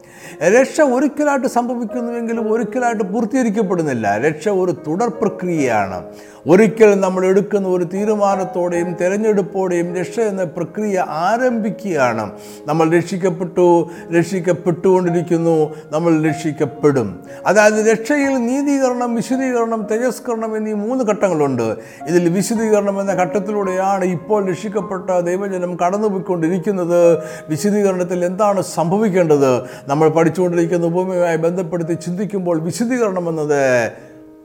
രക്ഷ 0.43 0.81
ഒരിക്കലായിട്ട് 0.81 1.47
സംഭവിക്കുന്നുവെങ്കിലും 1.47 2.53
ഒരിക്കലായിട്ട് 2.53 3.05
പൂർത്തീകരിക്കപ്പെടുന്നില്ല. 3.05 4.19
രക്ഷ 4.19 4.49
ഒരു 4.49 4.73
തുടർ 4.87 5.09
പ്രക്രിയയാണ്. 5.09 6.05
ഒരിക്കൽ 6.49 7.01
നമ്മൾ 7.01 7.25
എടുക്കുന്ന 7.25 7.69
ഒരു 7.69 7.85
തീരുമാനത്തോടെയും 7.85 8.95
തിരഞ്ഞെടുപ്പോടെയും 9.01 9.97
രക്ഷ 9.97 10.21
എന്ന 10.21 10.45
പ്രക്രിയ 10.45 11.05
ആരംഭിക്കുകയാണ്. 11.09 12.31
നമ്മൾ 12.67 12.91
രക്ഷിക്കപ്പെട്ടു 12.91 13.89
രക്ഷിക്കപ്പെട്ടുകൊണ്ടിരിക്കുന്നു 14.19 15.75
നമ്മൾ 15.93 16.29
രക്ഷിക്കപ്പെടും. 16.29 17.21
അതായത് 17.47 17.93
രക്ഷയിൽ 17.93 18.35
നീതീകരണം 18.35 19.15
വിശദീകരണം 19.15 19.87
തേജസ്കരണം 19.91 20.57
എന്നീ 20.57 20.73
മൂന്ന് 20.73 21.05
ഘട്ടങ്ങളുണ്ട്. 21.05 21.77
ഇതിൽ 22.09 22.29
വിശദീകരണം 22.29 23.01
എന്ന 23.01 23.13
ഘട്ടത്തിലൂടെയാണ് 23.13 24.05
ഇപ്പോൾ 24.05 24.49
രക്ഷിക്കപ്പെട്ട 24.49 25.19
ദൈവജനം 25.19 25.77
കടന്നുപോയിക്കൊണ്ടിരിക്കുന്നത്. 25.87 27.19
വിശദീകരണത്തിൽ 27.49 28.25
എന്താണ് 28.25 28.63
സംഭവിക്കേണ്ടത്? 28.63 29.63
നമ്മൾ 29.89 30.09
പഠിച്ചുകൊണ്ടിരിക്കുന്ന 30.09 30.87
ഉപമയുമായി 30.87 31.37
ബന്ധപ്പെടുത്തി 31.37 31.93
ചിന്തിക്കുമ്പോൾ 31.93 32.61
വിശദീകരണം 32.61 33.29
എന്നത് 33.29 33.93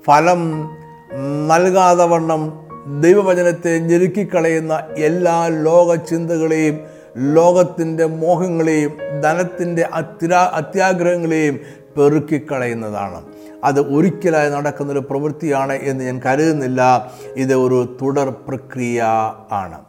ഫലം 0.07 0.69
നൽകാതെ 1.47 2.05
വണ്ണം 2.05 2.53
ദൈവവചനത്തെ 3.01 3.79
ഞെരുക്കിക്കളയുന്ന 3.79 4.83
എല്ലാ 4.97 5.47
ലോക 5.47 5.95
ചിന്തകളെയും 5.95 6.79
ലോകത്തിന്റെ 7.17 8.05
മോഹങ്ങളെയും 8.05 9.21
ധനത്തിന്റെ 9.23 9.81
അത്യാ 9.93 10.51
അത്യാഗ്രഹങ്ങളെയും 10.53 11.59
പെറുക്കിക്കളയുന്നതാണ്. 11.97 13.21
അത് 13.63 13.79
ഒരിക്കലായി 13.79 14.49
നടക്കുന്നൊരു 14.49 14.99
പ്രവൃത്തിയാണ് 14.99 15.73
എന്ന് 15.73 16.03
ഞാൻ 16.03 16.21
കരുതുന്നില്ല. 16.25 17.11
ഇത് 17.35 17.53
ഒരു 17.53 17.97
തുടർ 18.01 18.33
പ്രക്രിയ 18.47 19.03
ആണ്. 19.51 19.86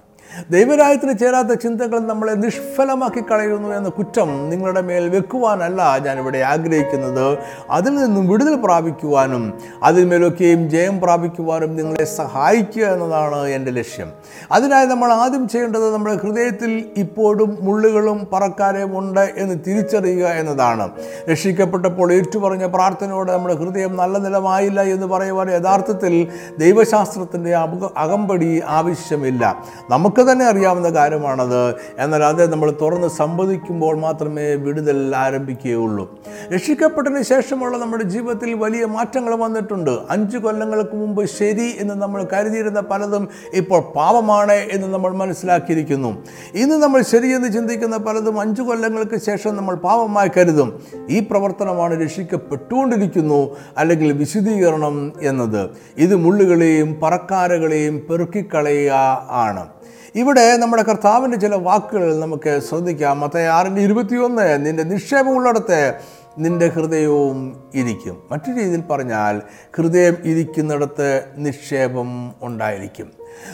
ദൈവരായത്തിന് 0.50 1.18
ചേരാത്ത 1.18 1.52
ചിന്തകൾ 1.52 1.98
നമ്മളെ 1.98 2.32
നിഷ്ഫലമാക്കി 2.32 3.22
കളയുന്നു 3.30 3.68
എന്ന 3.68 3.88
കുറ്റം 3.88 4.50
നിങ്ങളുടെ 4.50 4.80
മേൽ 4.80 5.08
വെക്കുവാനല്ല 5.08 5.98
ഞാനിവിടെ 5.98 6.38
ആഗ്രഹിക്കുന്നത്. 6.38 7.38
അതിൽ 7.70 7.94
നിന്നും 7.94 8.28
വിടുതൽ 8.28 8.54
പ്രാപിക്കുവാനും 8.54 9.52
അതിന്മേലൊക്കെയും 9.82 10.70
ജയം 10.70 11.00
പ്രാപിക്കുവാനും 11.00 11.76
നിങ്ങളെ 11.76 12.04
സഹായിക്കുക 12.04 12.84
എന്നതാണ് 12.84 13.46
എന്റെ 13.48 13.70
ലക്ഷ്യം. 13.70 14.08
അതിനായി 14.52 14.86
നമ്മൾ 14.86 15.12
ആദ്യം 15.12 15.48
ചെയ്യേണ്ടത് 15.48 15.94
നമ്മുടെ 15.94 16.16
ഹൃദയത്തിൽ 16.16 16.92
ഇപ്പോഴും 16.96 17.58
മുള്ളുകളും 17.60 18.28
പറക്കാരെയും 18.32 18.98
ഉണ്ട് 18.98 19.34
എന്ന് 19.36 19.54
തിരിച്ചറിയുക 19.66 20.26
എന്നതാണ്. 20.26 20.88
രക്ഷിക്കപ്പെട്ടപ്പോൾ 21.30 22.12
ഏറ്റുപറഞ്ഞ 22.12 22.66
പ്രാർത്ഥനയോടെ 22.66 23.32
നമ്മുടെ 23.32 23.54
ഹൃദയം 23.54 23.96
നല്ല 23.96 24.18
നിലമായില്ല 24.18 24.80
എന്ന് 24.82 25.06
പറയുവാൻ 25.06 25.50
യഥാർത്ഥത്തിൽ 25.50 26.26
ദൈവശാസ്ത്രത്തിന്റെ 26.58 27.54
അകമ്പടി 27.96 28.62
ആവശ്യമില്ല. 28.66 29.64
നമുക്ക് 29.90 30.17
തന്നെ 30.22 30.44
അറിയാവുന്ന 30.44 30.88
കാര്യമാണത്. 30.88 31.74
എന്നാൽ 31.98 32.24
അത് 32.24 32.52
നമ്മൾ 32.52 32.74
തുറന്ന് 32.80 33.08
സംവദിക്കുമ്പോൾ 33.08 33.98
മാത്രമേ 33.98 34.54
വിടുതൽ 34.54 35.16
ആരംഭിക്കുകയുള്ളൂ. 35.16 36.20
രക്ഷിക്കപ്പെട്ടതിന് 36.54 37.22
ശേഷമുള്ള 37.22 37.78
നമ്മുടെ 37.78 38.02
ജീവിതത്തിൽ 38.02 38.54
വലിയ 38.54 38.84
മാറ്റങ്ങൾ 38.84 39.34
വന്നിട്ടുണ്ട്. 39.34 39.98
അഞ്ച് 40.10 40.36
കൊല്ലങ്ങൾക്ക് 40.36 40.96
മുമ്പ് 40.96 41.26
ശരി 41.26 41.76
എന്ന് 41.78 41.94
നമ്മൾ 41.94 42.26
കരുതിയിരുന്ന 42.32 42.80
പലതും 42.80 43.28
ഇപ്പോൾ 43.54 43.80
പാപമാണ് 43.80 44.52
എന്ന് 44.52 44.88
നമ്മൾ 44.88 45.12
മനസ്സിലാക്കിയിരിക്കുന്നു. 45.12 46.24
ഇന്ന് 46.54 46.74
നമ്മൾ 46.74 47.02
ശരിയെന്ന് 47.02 47.52
ചിന്തിക്കുന്ന 47.52 47.96
പലതും 47.96 48.40
അഞ്ച് 48.40 48.62
കൊല്ലങ്ങൾക്ക് 48.62 49.16
ശേഷം 49.16 49.56
നമ്മൾ 49.56 49.74
പാപമായി 49.74 50.30
കരുതും. 50.36 50.82
ഈ 51.10 51.20
പ്രവർത്തനമാണ് 51.20 52.02
രക്ഷിക്കപ്പെട്ടുകൊണ്ടിരിക്കുന്നു 52.02 53.56
അല്ലെങ്കിൽ 53.78 54.12
വിശദീകരണം 54.12 55.12
എന്നത്. 55.22 55.70
ഇത് 55.96 56.16
മുള്ളുകളെയും 56.16 57.00
പറക്കാരകളെയും 57.02 58.06
പെറുക്കിക്കളയുക 58.10 59.28
ആണ്. 59.30 59.66
ഇവിടെ 60.14 60.56
നമ്മുടെ 60.56 60.82
കർത്താവിന്റെ 60.82 61.38
ചില 61.38 61.54
വാക്കുകൾ 61.54 62.20
നമുക്ക് 62.20 62.60
ശ്രദ്ധിക്കാം. 62.68 63.20
മറ്റേ 63.20 63.46
ആറിന്റെ 63.46 63.80
ഇരുപത്തിയൊന്ന് 63.80 64.66
നിന്റെ 64.66 64.82
നിക്ഷേപമുള്ളിടത്ത് 64.82 65.94
നിന്റെ 66.38 66.68
ഹൃദയവും 66.68 67.64
ഇരിക്കും. 67.74 68.22
മറ്റു 68.32 68.50
രീതിയിൽ 68.50 68.80
പറഞ്ഞാൽ 68.80 69.42
ഹൃദയം 69.76 70.16
ഇരിക്കുന്നിടത്ത് 70.24 71.24
നിക്ഷേപം 71.36 72.32
ഉണ്ടായിരിക്കും. 72.42 73.12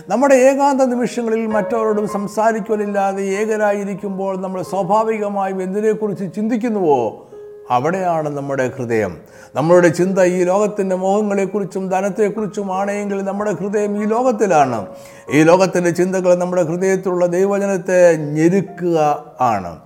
നമ്മുടെ 0.09 0.35
ഏകാന്ത 0.35 0.83
നിമിഷങ്ങളിൽ 0.83 1.47
മറ്റവരോടും 1.47 2.09
സംസാരിക്കലില്ലാതെ 2.09 3.23
ഏകരായിരിക്കുമ്പോൾ 3.23 4.41
നമ്മൾ 4.41 4.63
സ്വാഭാവികമായും 4.63 5.63
എന്തിനെക്കുറിച്ച് 5.63 6.35
ചിന്തിക്കുന്നുവോ? 6.37 7.29
അവിടെയാണ് 7.71 8.37
നമ്മുടെ 8.37 8.71
ഹൃദയം. 8.79 9.17
നമ്മളുടെ 9.55 9.89
ചിന്ത 9.89 10.19
ഈ 10.19 10.45
ലോകത്തിന്റെ 10.45 10.97
മോഹങ്ങളെക്കുറിച്ചും 10.97 11.89
ധനത്തെക്കുറിച്ചും 11.89 12.75
ആണെങ്കിൽ 12.75 13.23
നമ്മുടെ 13.23 13.53
ഹൃദയം 13.53 14.03
ഈ 14.03 14.07
ലോകത്തിലാണ്. 14.07 14.87
ഈ 15.33 15.43
ലോകത്തിന്റെ 15.43 15.91
ചിന്തകൾ 15.91 16.35
നമ്മുടെ 16.35 16.63
ഹൃദയത്തിലുള്ള 16.63 17.27
ദൈവജനത്തെ 17.27 18.17
ഞെരുക്കുക 18.17 19.25
ആണ്. 19.41 19.79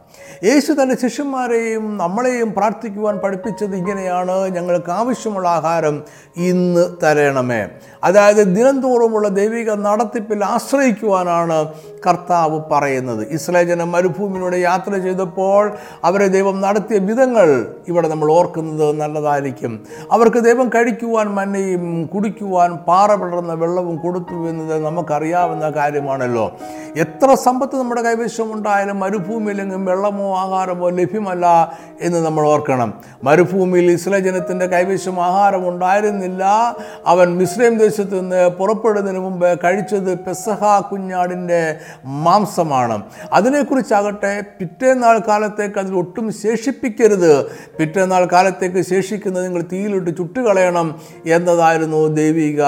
യേശു 0.45 0.73
തന്റെ 0.73 0.97
ശിഷ്യന്മാരെയും 1.03 1.99
നമ്മളെയും 1.99 2.53
പ്രാർത്ഥിക്കുവാൻ 2.53 3.19
പഠിപ്പിച്ചത് 3.19 3.77
ഇങ്ങനെയാണ്. 3.77 4.49
ഞങ്ങൾക്ക് 4.49 4.91
ആവശ്യമുള്ള 4.91 5.49
ആഹാരം 5.49 6.03
ഇന്ന് 6.37 6.85
തരണമേ. 7.03 7.69
അതായത് 8.05 8.37
ദിനംതോറുമുള്ള 8.37 9.29
ദൈവിക 9.29 9.73
നടത്തിപ്പിൽ 9.73 10.45
ആശ്രയിക്കുവാനാണ് 10.45 11.73
കർത്താവ് 12.07 12.61
പറയുന്നത്. 12.73 13.27
ഇസ്ലേജനം 13.31 13.69
ജനം 13.69 13.93
മരുഭൂമിയിലൂടെ 13.93 14.57
യാത്ര 14.57 14.97
ചെയ്തപ്പോൾ 14.97 15.73
അവരെ 16.05 16.27
ദൈവം 16.27 16.61
നടത്തിയ 16.61 16.99
വിധങ്ങൾ 16.99 17.67
ഇവിടെ 17.89 18.09
നമ്മൾ 18.09 18.33
ഓർക്കുന്നത് 18.33 19.01
നല്ലതായിരിക്കും. 19.01 19.85
അവർക്ക് 20.13 20.37
ദൈവം 20.37 20.69
കഴിക്കുവാൻ 20.69 21.27
മന്നയും 21.27 22.07
കുടിക്കുവാൻ 22.07 22.77
പാറ 22.77 23.15
പിടർന്ന 23.15 23.55
വെള്ളവും 23.55 23.97
കൊടുത്തു 23.97 24.49
എന്നത് 24.49 24.85
നമുക്കറിയാവുന്ന 24.85 25.71
കാര്യമാണല്ലോ. 25.71 26.59
എത്ര 26.97 27.35
സമ്പത്ത് 27.35 27.77
നമ്മുടെ 27.77 28.03
കൈവശം 28.03 28.53
ഉണ്ടായാലും 28.53 29.01
മരുഭൂമിയിലെങ്കിലും 29.01 29.85
വെള്ളമോ 30.09 30.39
ആഹാരമോ 30.39 30.89
ലഭ്യമല്ല 30.89 31.79
എന്ന് 32.01 32.27
നമ്മൾ 32.27 32.47
ഓർക്കണം. 32.47 32.95
മരുഭൂമിയിൽ 33.25 33.91
ഇസ്രായേൽ 33.91 34.23
ജനത്തിന്റെ 34.23 34.67
കൈവശം 34.67 35.25
ആഹാരം 35.25 35.69
ഉണ്ടായിരുന്നില്ല. 35.69 36.45
അവൻ 37.07 37.37
മിസ്ലിം 37.37 37.79
ദേശത്ത് 37.79 38.21
നിന്ന് 38.21 38.49
പുറപ്പെടുന്നതിന് 38.49 39.21
മുമ്പ് 39.21 39.59
കഴിച്ചത് 39.65 40.19
പെസഹ 40.19 40.81
കുഞ്ഞാടിന്റെ 40.81 41.77
മാംസമാണ്. 42.05 43.03
അതിനെക്കുറിച്ചാകട്ടെ 43.33 44.43
പിറ്റേന്നാൾ 44.61 45.19
കാലത്തേക്ക് 45.29 45.79
അതിൽ 45.79 45.95
ഒട്ടും 45.95 46.33
ശേഷിപ്പിക്കരുത്. 46.33 47.47
പിറ്റേന്നാൾ 47.79 48.29
കാലത്തേക്ക് 48.33 48.83
ശേഷിക്കുന്നത് 48.83 49.45
നിങ്ങൾ 49.45 49.65
തീയിലിട്ട് 49.73 50.17
ചുട്ടുകളയണം 50.17 51.01
എന്നതായിരുന്നു 51.27 52.07
ദൈവിക 52.07 52.63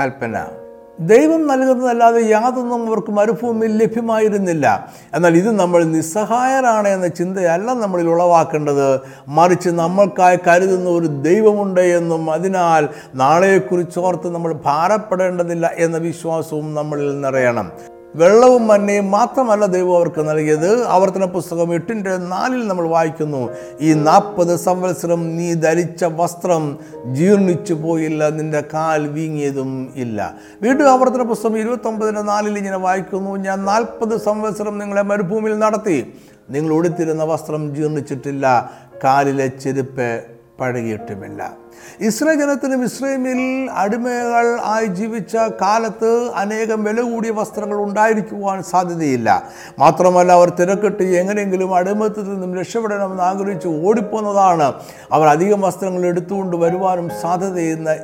കൽപ്പന. 0.00 0.61
ദൈവം 1.06 1.46
നൽകുന്നതല്ലാതെ 1.46 2.20
യാതൊന്നും 2.28 2.86
അവർക്ക് 2.88 3.12
മരുഭൂമിയിൽ 3.12 3.76
ലഭ്യമായിരുന്നില്ല. 3.76 4.92
എന്നാൽ 5.14 5.36
ഇത് 5.36 5.50
നമ്മൾ 5.50 5.84
നിസ്സഹായരാണ് 5.84 6.88
എന്ന 6.88 7.08
ചിന്തയല്ല 7.08 7.72
നമ്മളിൽ 7.72 8.08
ഉളവാക്കേണ്ടത്. 8.08 9.00
മറിച്ച് 9.28 9.70
നമ്മൾക്കായി 9.70 10.38
കരുതുന്ന 10.48 10.90
ഒരു 10.90 11.06
ദൈവമുണ്ട് 11.06 11.80
എന്നും 11.80 12.30
അതിനാൽ 12.30 12.88
നാളെക്കുറിച്ച് 13.14 13.98
ഓർത്ത് 13.98 14.34
നമ്മൾ 14.34 14.52
ഭാരപ്പെടേണ്ടതില്ല 14.52 15.70
എന്ന 15.76 15.96
വിശ്വാസവും 15.98 16.74
നമ്മളിൽ 16.74 17.20
നിറയണം. 17.20 17.72
വെള്ളവും 18.14 18.66
മഞ്ഞയും 18.66 19.10
മാത്രമല്ല 19.10 19.66
ദൈവം 19.66 19.96
അവർക്ക് 19.96 20.28
നൽകിയത്. 20.28 20.86
ആവർത്തന 20.86 21.24
പുസ്തകം 21.24 21.74
എട്ടിന്റെ 21.74 22.16
നാലിൽ 22.16 22.68
നമ്മൾ 22.68 22.88
വായിക്കുന്നു 22.88 23.50
ഈ 23.80 23.94
നാൽപ്പത് 23.94 24.56
സംവത്സരം 24.56 25.36
നീ 25.36 25.54
ധരിച്ച 25.54 26.04
വസ്ത്രം 26.04 26.78
ജീർണിച്ചു 27.12 27.74
പോയില്ല 27.74 28.28
നിന്റെ 28.28 28.60
കാൽ 28.74 29.06
വീങ്ങിയതും 29.06 29.92
ഇല്ല. 29.96 30.34
വീണ്ടും 30.62 30.90
ആവർത്തന 30.90 31.22
പുസ്തകം 31.22 31.56
ഇരുപത്തൊമ്പതിന്റെ 31.56 32.22
നാലിൽ 32.22 32.58
ഇങ്ങനെ 32.58 32.76
വായിക്കുന്നു 32.76 33.36
ഞാൻ 33.36 33.64
നാൽപ്പത് 33.64 34.16
സംവത്സരം 34.28 34.78
നിങ്ങളെ 34.78 35.02
മരുഭൂമിയിൽ 35.02 35.58
നടത്തി. 35.58 35.98
നിങ്ങൾ 36.50 36.72
ഉടുത്തിരുന്ന 36.72 37.24
വസ്ത്രം 37.24 37.74
ജീർണിച്ചിട്ടില്ല 37.74 38.46
കാലിലെ 39.04 39.46
ചെരുപ്പ് 39.46 40.31
പഴകിയിട്ടുമില്ല 40.60 41.50
ഇസ്രേ 42.00 42.34
ജനത്തിന് 42.34 42.84
ഇസ്രേമിൽ 42.84 43.70
അടിമകൾ 43.70 44.60
ആയി 44.64 44.86
ജീവിച്ച 44.86 45.36
കാലത്ത് 45.36 46.30
അനേകം 46.34 46.84
വില 46.84 47.00
കൂടിയ 47.00 47.30
വസ്ത്രങ്ങൾ 47.30 47.76
ഉണ്ടായിരിക്കുവാൻ 47.76 48.62
സാധ്യതയില്ല. 48.62 49.48
മാത്രമല്ല 49.78 50.32
അവർ 50.32 50.48
തിരക്കിട്ട് 50.50 51.02
എങ്ങനെയെങ്കിലും 51.02 51.74
അടിമത്തിൽ 51.74 52.24
നിന്നും 52.24 52.58
രക്ഷപ്പെടണമെന്ന് 52.58 53.22
ആഗ്രഹിച്ച് 53.22 53.68
ഓടിപ്പോന്നതാണ്. 53.68 54.72
അവർ 55.12 55.26
അധികം 55.26 55.60
വസ്ത്രങ്ങൾ 55.60 56.06
എടുത്തുകൊണ്ട് 56.06 56.56
വരുവാനും 56.56 57.10
സാധ്യതയെന്ന് 57.22 57.98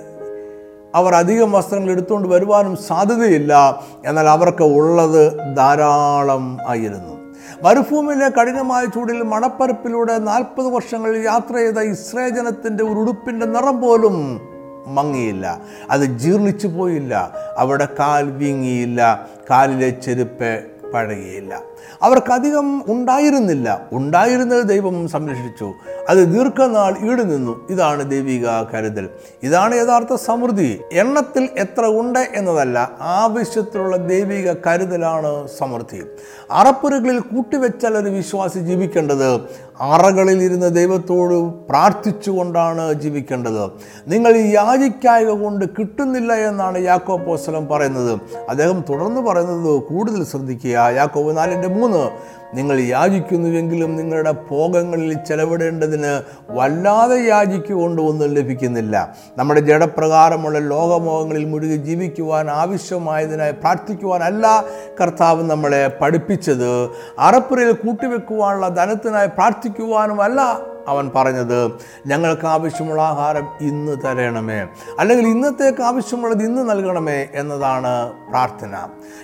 അവർ 0.95 1.15
അധികം 1.15 1.53
വസ്ത്രങ്ങൾ 1.53 1.91
എടുത്തുകൊണ്ട് 1.91 2.29
വരുവാനും 2.29 2.77
സാധ്യതയില്ല. 2.77 3.83
എന്നാൽ 4.07 4.29
അവർക്ക് 4.29 4.63
ഉള്ളത് 4.63 5.57
ധാരാളം 5.57 6.59
ആയിരുന്നു. 6.69 7.18
മരുഭൂമിയിലെ 7.63 8.29
കഠിനമായ 8.29 8.87
ചൂടിൽ 8.87 9.23
മണപ്പരപ്പിലൂടെ 9.23 10.19
നാൽപ്പത് 10.19 10.67
വർഷങ്ങൾ 10.67 11.17
യാത്ര 11.17 11.57
ചെയ്ത 11.57 11.79
ഇസ്രേ 11.79 12.29
ജനത്തിന്റെ 12.29 12.85
ഒരു 12.85 12.99
ഉടുപ്പിന്റെ 12.99 13.47
നിറം 13.47 13.81
പോലും 13.81 14.41
മങ്ങിയില്ല. 14.87 15.61
അത് 15.91 16.01
ജീർണിച്ചു 16.01 16.69
പോയില്ല. 16.69 17.35
അവിടെ 17.59 17.89
കാൽ 17.99 18.31
വീങ്ങിയില്ല. 18.31 19.29
കാലിലെ 19.51 19.91
ചെരുപ്പ് 19.91 20.67
പഴകിയില്ല. 20.95 21.61
അവർക്കധികം 22.03 22.83
ഉണ്ടായിരുന്നില്ല. 22.89 23.81
ഉണ്ടായിരുന്നത് 23.93 24.63
ദൈവം 24.63 25.09
സംരക്ഷിച്ചു. 25.09 25.73
അത് 26.09 26.19
ദീർഘനാൾ 26.19 26.97
ഈട് 27.11 27.33
നിന്നു. 27.33 27.69
ഇതാണ് 27.71 28.11
ദൈവിക 28.11 28.47
കരുതൽ. 28.75 29.09
ഇതാണ് 29.43 29.75
യഥാർത്ഥ 29.75 30.15
സമൃദ്ധി. 30.15 30.81
എണ്ണത്തിൽ 30.93 31.49
എത്ര 31.59 31.87
ഉണ്ട് 31.87 32.29
എന്നതല്ല 32.35 32.91
ആവശ്യത്തിലുള്ള 33.01 33.97
ദൈവിക 33.97 34.53
കരുതലാണ് 34.67 35.49
സമൃദ്ധി. 35.59 36.03
അറപ്പുരകളിൽ 36.51 37.19
കൂട്ടിവെച്ചാൽ 37.19 37.97
ഒരു 37.97 38.09
വിശ്വാസി 38.09 38.59
ജീവിക്കേണ്ടത് 38.59 39.35
അറകളിൽ 39.81 40.43
ഇരുന്ന് 40.43 40.75
ദൈവത്തോട് 40.75 41.35
പ്രാർത്ഥിച്ചുകൊണ്ടാണ് 41.69 42.93
ജീവിക്കേണ്ടത്. 42.93 43.71
നിങ്ങൾ 44.09 44.37
യാചിക്കായ 44.37 45.25
കൊണ്ട് 45.25 45.65
കിട്ടുന്നില്ല 45.79 46.33
എന്നാണ് 46.33 46.79
യാക്കോ 46.79 47.17
പോസ്റ്റലം 47.17 47.67
പറയുന്നത്. 47.67 48.21
അദ്ദേഹം 48.49 48.85
തുടർന്ന് 48.89 49.21
പറയുന്നത് 49.21 49.83
കൂടുതൽ 49.83 50.25
ശ്രദ്ധിക്കുക. 50.25 50.71
യാക്കോബ് 50.71 51.37
നാലിന്റെ 51.37 51.68
മൂന്ന് 51.69 52.11
നിങ്ങൾ 52.57 52.81
യാചിക്കുന്നുവെങ്കിലും 52.81 53.97
നിങ്ങളുടെ 53.97 54.33
ഭോഗങ്ങളിൽ 54.51 55.13
ചെലവിടേണ്ടതിന് 55.15 56.23
വല്ലാതെ 56.51 57.19
യാചിക്കുകൊണ്ട് 57.29 58.03
ഒന്നും 58.03 58.35
ലഭിക്കുന്നില്ല. 58.35 59.15
നമ്മുടെ 59.39 59.61
ജഡപ്രകാരമുള്ള 59.61 60.59
ലോകമോഹങ്ങളിൽ 60.59 61.45
മുഴുകി 61.45 61.77
ജീവിക്കുവാൻ 61.77 62.51
ആവശ്യമായതിനായി 62.51 63.53
പ്രാർത്ഥിക്കുവാനല്ല 63.53 64.65
കർത്താവ് 65.01 65.51
നമ്മളെ 65.51 65.99
പഠിപ്പിച്ചത്. 66.03 66.91
അറപ്പുരയിൽ 67.19 67.73
കൂട്ടിവെക്കുവാനുള്ള 67.73 68.69
ധനത്തിനായി 68.69 69.27
പ്രാർത്ഥിക്കുവാനുമല്ല 69.27 70.61
അവൻ 70.89 71.11
പറഞ്ഞത് 71.17 71.73
ഞങ്ങൾക്ക് 72.07 72.47
ആവശ്യമുള്ള 72.47 73.03
ആഹാരം 73.03 73.49
ഇന്ന് 73.61 73.97
തരണമേ. 74.05 74.67
അല്ലെങ്കിൽ 74.99 75.27
ഇന്നത്തേക്ക് 75.27 75.83
ആവശ്യമുള്ളത് 75.83 76.43
ഇന്ന് 76.43 76.71
നൽകണമേ 76.71 77.29
എന്നതാണ് 77.35 78.13
പ്രാർത്ഥന. 78.31 78.75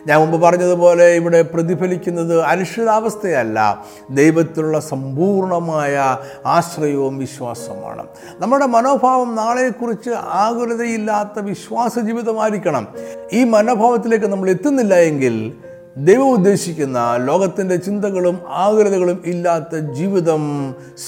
ഞാൻ 0.06 0.20
മുമ്പ് 0.20 0.42
പറഞ്ഞതുപോലെ 0.42 1.04
ഇവിടെ 1.04 1.42
പ്രതിഫലിക്കുന്നത് 1.42 2.42
അനിശ്ചിതാവസ്ഥയല്ല. 2.42 3.84
ദൈവത്തിലുള്ള 4.10 4.80
സമ്പൂർണമായ 4.80 6.18
ആശ്രയവും 6.46 7.18
വിശ്വാസവുമാണ്. 7.18 8.06
നമ്മുടെ 8.38 8.66
മനോഭാവം 8.66 9.34
നാളെക്കുറിച്ച് 9.34 10.10
ആകുലതയില്ലാത്ത 10.42 11.38
വിശ്വാസ 11.38 11.98
ജീവിതമായിരിക്കണം 11.98 12.88
ഈ 13.32 13.44
മനോഭാവത്തിലേക്ക് 13.44 14.26
നമ്മൾ 14.26 14.50
എത്തുന്നില്ല 14.50 14.94
എങ്കിൽ 14.94 15.54
ദൈവം 15.96 16.30
ഉദ്ദേശിക്കുന്ന 16.32 16.98
ലോകത്തിന്റെ 17.24 17.76
ചിന്തകളും 17.76 18.40
ആകുലതകളും 18.48 19.22
ഇല്ലാത്ത 19.26 19.76
ജീവിതം 19.76 20.42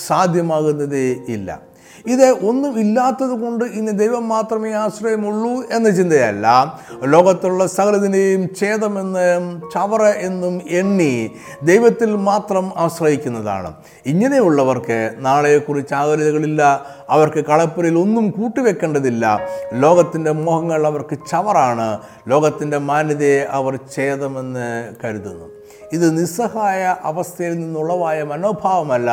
സാധ്യമാകുന്നതേ 0.07 1.17
ഇല്ല. 1.29 1.63
ഇത് 2.07 2.31
ഒന്നും 2.31 2.81
ഇല്ലാത്തത് 2.81 3.29
കൊണ്ട് 3.29 3.65
ഇനി 3.65 3.91
ദൈവം 3.91 4.29
മാത്രമേ 4.29 4.73
ആശ്രയമുള്ളൂ 4.73 5.63
എന്ന 5.73 5.91
ചിന്തയല്ല. 5.91 6.47
ലോകത്തുള്ള 7.05 7.67
സകലതിനെയും 7.67 8.49
ഛേദമെന്ന് 8.61 9.61
ചവറ 9.75 10.03
എന്നും 10.03 10.63
എണ്ണി 10.69 11.31
ദൈവത്തിൽ 11.63 12.17
മാത്രം 12.17 12.73
ആശ്രയിക്കുന്നതാണ്. 12.77 13.75
ഇങ്ങനെയുള്ളവർക്ക് 14.07 15.15
നാളെയെക്കുറിച്ച് 15.19 15.95
ആകുലതകളില്ല. 15.95 16.87
അവർക്ക് 17.11 17.45
കളപ്പുരയിൽ 17.45 17.99
ഒന്നും 17.99 18.31
കൂട്ടിവെക്കേണ്ടതില്ല. 18.31 19.41
ലോകത്തിന്റെ 19.75 20.33
മോഹങ്ങൾ 20.33 20.87
അവർക്ക് 20.87 21.19
ചവറാണ്. 21.31 21.99
ലോകത്തിന്റെ 22.29 22.79
മാന്യതയെ 22.79 23.47
അവർ 23.51 23.79
ഛേദമെന്ന് 23.97 24.95
കരുതുന്നു. 25.05 25.56
ഇത് 25.93 26.19
നിസ്സഹായ 26.19 26.97
അവസ്ഥയിൽ 27.03 27.55
നിന്നുള്ളവായ 27.59 28.23
മനോഭാവമല്ല. 28.23 29.11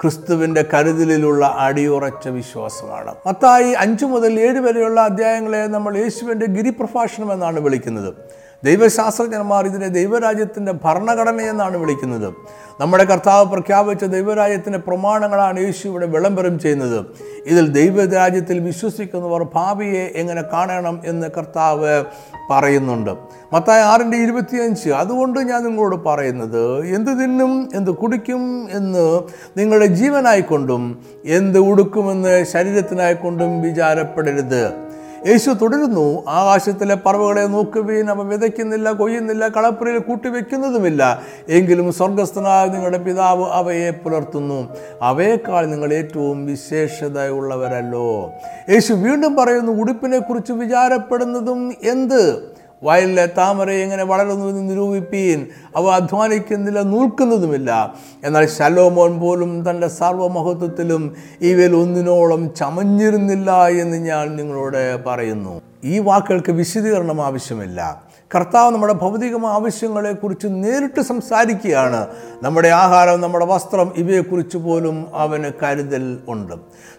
ക്രിസ്തുവിന്റെ 0.00 0.64
കരുതലിലുള്ള 0.74 1.54
അടിയുറച്ച 1.58 2.28
വിശ്വാസമാണ്. 2.28 3.14
മത്തായി 3.26 3.72
അഞ്ചു 3.72 4.06
മുതൽ 4.06 4.40
ഏഴ് 4.40 4.58
വരെയുള്ള 4.58 5.00
അധ്യായങ്ങളെ 5.00 5.66
നമ്മൾ 5.66 5.96
യേശുവിന്റെ 5.96 6.46
ഗിരിപ്രഭാഷണം 6.46 7.32
എന്നാണ് 7.32 7.60
വിളിക്കുന്നത്. 7.60 8.41
ദൈവശാസ്ത്രജ്ഞന്മാർ 8.64 9.66
ഇതിനെ 9.66 9.88
ദൈവരാജ്യത്തിന്റെ 9.88 10.72
ഭരണഘടനയെന്നാണ് 10.72 11.76
വിളിക്കുന്നത്. 11.76 12.34
നമ്മുടെ 12.80 13.04
കർത്താവ് 13.04 13.46
പ്രഖ്യാപിച്ച 13.46 14.04
ദൈവരാജ്യത്തിന്റെ 14.04 14.78
പ്രമാണങ്ങളാണ് 14.78 15.60
യേശു 15.60 15.88
ഇവിടെ 15.88 16.06
വിളംബരം 16.06 16.58
ചെയ്യുന്നത്. 16.58 17.06
ഇതിൽ 17.46 17.68
ദൈവരാജ്യത്തിൽ 17.68 18.58
വിശ്വസിക്കുന്നവർ 18.58 19.42
ഭാവിയെ 19.42 20.12
എങ്ങനെ 20.16 20.42
കാണണം 20.42 21.00
എന്ന് 21.04 21.26
കർത്താവ് 21.38 22.04
പറയുന്നുണ്ട്. 22.50 23.10
മത്തായ 23.52 23.80
ആറിന്റെ 23.80 24.18
ഇരുപത്തിയഞ്ച് 24.18 24.90
അതുകൊണ്ട് 24.90 25.40
ഞാൻ 25.40 25.62
നിങ്ങളോട് 25.64 25.96
പറയുന്നത് 25.96 26.86
എന്ത് 26.86 27.10
തിന്നും 27.10 27.68
എന്ത് 27.74 27.90
കുടിക്കും 27.90 28.68
എന്ന് 28.70 29.22
നിങ്ങളുടെ 29.56 29.86
ജീവനായിക്കൊണ്ടും 29.86 31.04
എന്ത് 31.24 31.58
ഉടുക്കുമെന്ന് 31.58 32.44
ശരീരത്തിനായിക്കൊണ്ടും 32.44 33.62
വിചാരപ്പെടരുത്. 33.62 34.91
യേശു 35.26 35.50
തുടരുന്നു 35.50 36.24
ആകാശത്തിലെ 36.28 36.94
പറവുകളെ 36.94 37.40
നോക്കുവീൻ 37.40 38.10
അവ 38.10 38.22
വിതയ്ക്കുന്നില്ല 38.22 38.92
കൊയ്യുന്നില്ല 38.92 39.48
കളപ്പുരയിൽ 39.48 39.98
കൂട്ടിവെക്കുന്നതുമില്ല. 39.98 41.22
എങ്കിലും 41.48 41.92
സ്വർഗസ്ഥനായ 41.92 42.68
നിങ്ങളുടെ 42.68 42.98
പിതാവ് 42.98 43.44
അവയെ 43.44 43.90
പുലർത്തുന്നു. 43.90 44.68
അവയേക്കാൾ 45.02 45.66
നിങ്ങൾ 45.66 45.92
ഏറ്റവും 45.92 46.46
വിശേഷതയുള്ളവരല്ലോ. 46.46 48.32
യേശു 48.70 48.92
വീണ്ടും 48.92 49.36
പറയുന്നു 49.36 49.72
ഉടുപ്പിനെ 49.72 50.18
കുറിച്ച് 50.18 50.52
വിചാരപ്പെടുന്നതും 50.52 51.74
എന്ത്? 51.82 52.51
വയലിലെ 52.82 53.26
താമര 53.26 53.70
എങ്ങനെ 53.70 54.04
വളരുന്നു 54.04 54.46
എന്ന് 54.46 54.70
നിരൂപിപ്പീൻ. 54.70 55.46
അവ 55.76 55.88
അധ്വാനിക്കുന്നില്ല 55.88 56.80
നൂൽക്കുന്നതുമില്ല. 56.80 57.94
എന്നാൽ 58.24 58.46
ശലോമോൻ 58.46 59.20
പോലും 59.20 59.70
തന്റെ 59.70 59.88
സർവമഹത്വത്തിലും 59.88 61.16
ഇവയിൽ 61.40 61.76
ഒന്നിനോളം 61.76 62.54
ചമഞ്ഞിരുന്നില്ല 62.54 63.68
എന്ന് 63.68 63.96
ഞാൻ 63.96 64.36
നിങ്ങളോട് 64.36 65.04
പറയുന്നു. 65.04 65.60
ഈ 65.84 65.98
വാക്കുകൾക്ക് 65.98 66.52
വിശദീകരണം 66.52 67.24
ആവശ്യമില്ല. 67.24 68.11
കർത്താവ് 68.34 68.70
നമ്മുടെ 68.70 68.92
ഭൗതിക 68.92 69.46
ആവശ്യങ്ങളെക്കുറിച്ച് 69.46 70.46
നേരിട്ട് 70.50 71.00
സംസാരിക്കുകയാണ്. 71.00 72.06
നമ്മുടെ 72.42 72.68
ആഹാരം 72.68 73.20
നമ്മുടെ 73.20 73.46
വസ്ത്രം 73.46 73.92
ഇവയെക്കുറിച്ച് 73.96 74.58
പോലും 74.58 75.06
അവന് 75.14 75.50
കരുതൽ 75.62 76.18
ഉണ്ട്. 76.28 76.52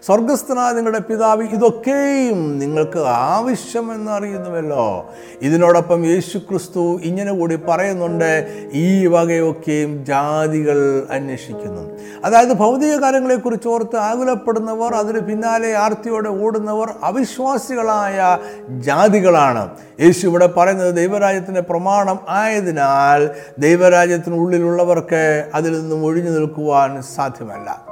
സ്വർഗസ്ഥനായ 0.06 0.72
നിങ്ങളുടെ 0.72 0.98
പിതാവ് 0.98 1.42
ഇതൊക്കെയും 1.42 2.58
നിങ്ങൾക്ക് 2.58 2.98
ആവശ്യമെന്ന് 2.98 4.12
അറിയുന്നുവല്ലോ. 4.12 5.12
ഇതിനോടൊപ്പം 5.42 6.06
യേശു 6.06 6.38
ക്രിസ്തു 6.38 7.00
ഇങ്ങനെ 7.02 7.32
കൂടി 7.32 7.56
പറയുന്നുണ്ട് 7.56 8.70
ഈ 8.72 9.06
വകയൊക്കെയും 9.06 10.04
ജാതികൾ 10.04 11.06
അന്വേഷിക്കുന്നു. 11.10 11.90
അതായത് 12.24 12.52
ഭൗതിക 12.52 12.96
കാര്യങ്ങളെക്കുറിച്ച് 12.96 13.68
ഓർത്ത് 13.68 13.96
ആകുലപ്പെടുന്നവർ 13.96 14.94
അതിന് 14.94 15.20
പിന്നാലെ 15.20 15.76
ആർത്തിയോടെ 15.76 16.28
ഓടുന്നവർ 16.28 16.94
അവിശ്വാസികളായ 17.02 18.38
ജാതികളാണ്. 18.68 19.70
യേശു 20.00 20.26
ഇവിടെ 20.26 20.46
പറയുന്നത് 20.46 20.94
ദൈവരാജ്യത്തിന്റെ 21.24 21.60
പ്രമാണം 21.60 22.18
ആയതിനാൽ 22.28 23.30
ദൈവരാജ്യത്തിനുള്ളിലുള്ളവർക്ക് 23.58 25.50
അതിൽ 25.54 25.80
നിന്നും 25.80 26.04
ഒഴിഞ്ഞു 26.04 26.30
നിൽക്കുവാൻ 26.30 27.02
സാധ്യമല്ല. 27.02 27.82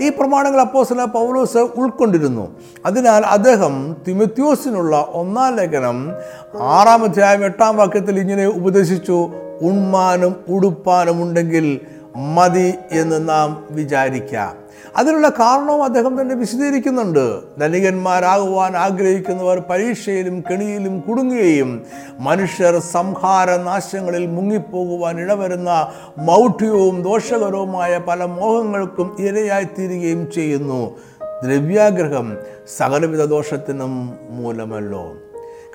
ഈ 0.00 0.08
പ്രമാണങ്ങൾ 0.08 0.60
അപ്പോസ്തല 0.60 1.04
പൗലോസ് 1.04 1.58
ഉൾക്കൊണ്ടിരുന്നു. 1.58 2.56
അതിനാൽ 2.86 3.22
അദ്ദേഹം 3.26 3.96
തിമത്യോസിനുള്ള 4.08 5.06
ഒന്നാം 5.12 5.56
ലേഖനം 5.56 6.12
ആറാം 6.60 7.04
അധ്യായം 7.04 7.44
എട്ടാം 7.44 7.76
വാക്യത്തിൽ 7.76 8.18
ഇങ്ങനെ 8.18 8.46
ഉപദേശിച്ചു 8.46 9.30
ഉണ്മാനും 9.62 10.36
ഉടുപ്പാനും 10.48 11.22
ഉണ്ടെങ്കിൽ 11.22 11.80
മതി 12.16 12.74
എന്ന് 12.92 13.28
നാം 13.28 13.66
വിചാരിക്കാം. 13.70 14.59
അതിനുള്ള 14.96 15.28
കാരണവും 15.28 15.84
അദ്ദേഹം 15.84 16.20
തന്നെ 16.20 16.34
വിശദീകരിക്കുന്നുണ്ട്. 16.34 17.42
ധനികന്മാരാകുവാൻ 17.60 18.76
ആഗ്രഹിക്കുന്നവർ 18.76 19.58
പരീക്ഷയിലും 19.58 20.40
കെണിയിലും 20.40 21.00
കുടുങ്ങുകയും 21.00 21.82
മനുഷ്യർ 22.18 22.78
സംഹാരനാശങ്ങളിൽ 22.78 24.26
മുങ്ങിപ്പോകുവാൻ 24.26 25.20
ഇടവരുന്ന 25.20 25.92
മൗഢ്യവും 26.18 27.02
ദോഷകരവുമായ 27.02 28.00
പല 28.08 28.24
മോഹങ്ങൾക്കും 28.24 29.16
ഇരയായിത്തീരുകയും 29.18 30.30
ചെയ്യുന്നു. 30.34 30.98
ദ്രവ്യാഗ്രഹം 31.44 32.36
സകലവിധ 32.76 33.24
ദോഷത്തിനും 33.24 34.18
മൂലമല്ലോ. 34.30 35.14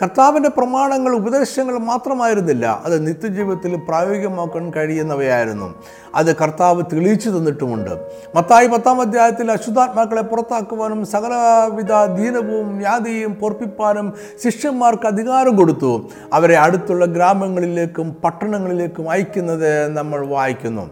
കർത്താവിന്റെ 0.02 0.50
പ്രമാണങ്ങൾ 0.50 1.16
ഉപദേശങ്ങൾ 1.16 1.78
മാത്രമായിരുന്നില്ല. 1.78 2.82
അത് 2.86 3.08
നിത്യജീവിതത്തിൽ 3.08 3.76
പ്രായോഗികമാക്കാൻ 3.76 4.74
കഴിയുന്നവയായിരുന്നു. 4.74 5.74
അത് 6.16 6.36
കർത്താവ് 6.36 6.84
തെളിയിച്ചു 6.94 7.30
തന്നിട്ടുമുണ്ട്. 7.30 7.90
മത്തായി 8.36 8.68
പത്താം 8.68 9.02
അധ്യായത്തിൽ 9.02 9.52
അശുദ്ധാത്മാക്കളെ 9.52 10.22
പുറത്താക്കുവാനും 10.22 11.06
സകലവിധ 11.06 11.94
ദീനവും 12.18 12.78
വ്യാധിയും 12.78 13.34
പൊറപ്പിപ്പാനും 13.34 14.14
ശിഷ്യന്മാർക്ക് 14.44 15.08
അധികാരം 15.08 15.56
കൊടുത്തു. 15.56 16.10
അവരെ 16.34 16.58
അടുത്തുള്ള 16.58 17.06
ഗ്രാമങ്ങളിലേക്കും 17.06 18.16
പട്ടണങ്ങളിലേക്കും 18.24 19.12
അയക്കുന്നത് 19.12 19.88
നമ്മൾ 19.88 20.26
വായിക്കുന്നു. 20.26 20.90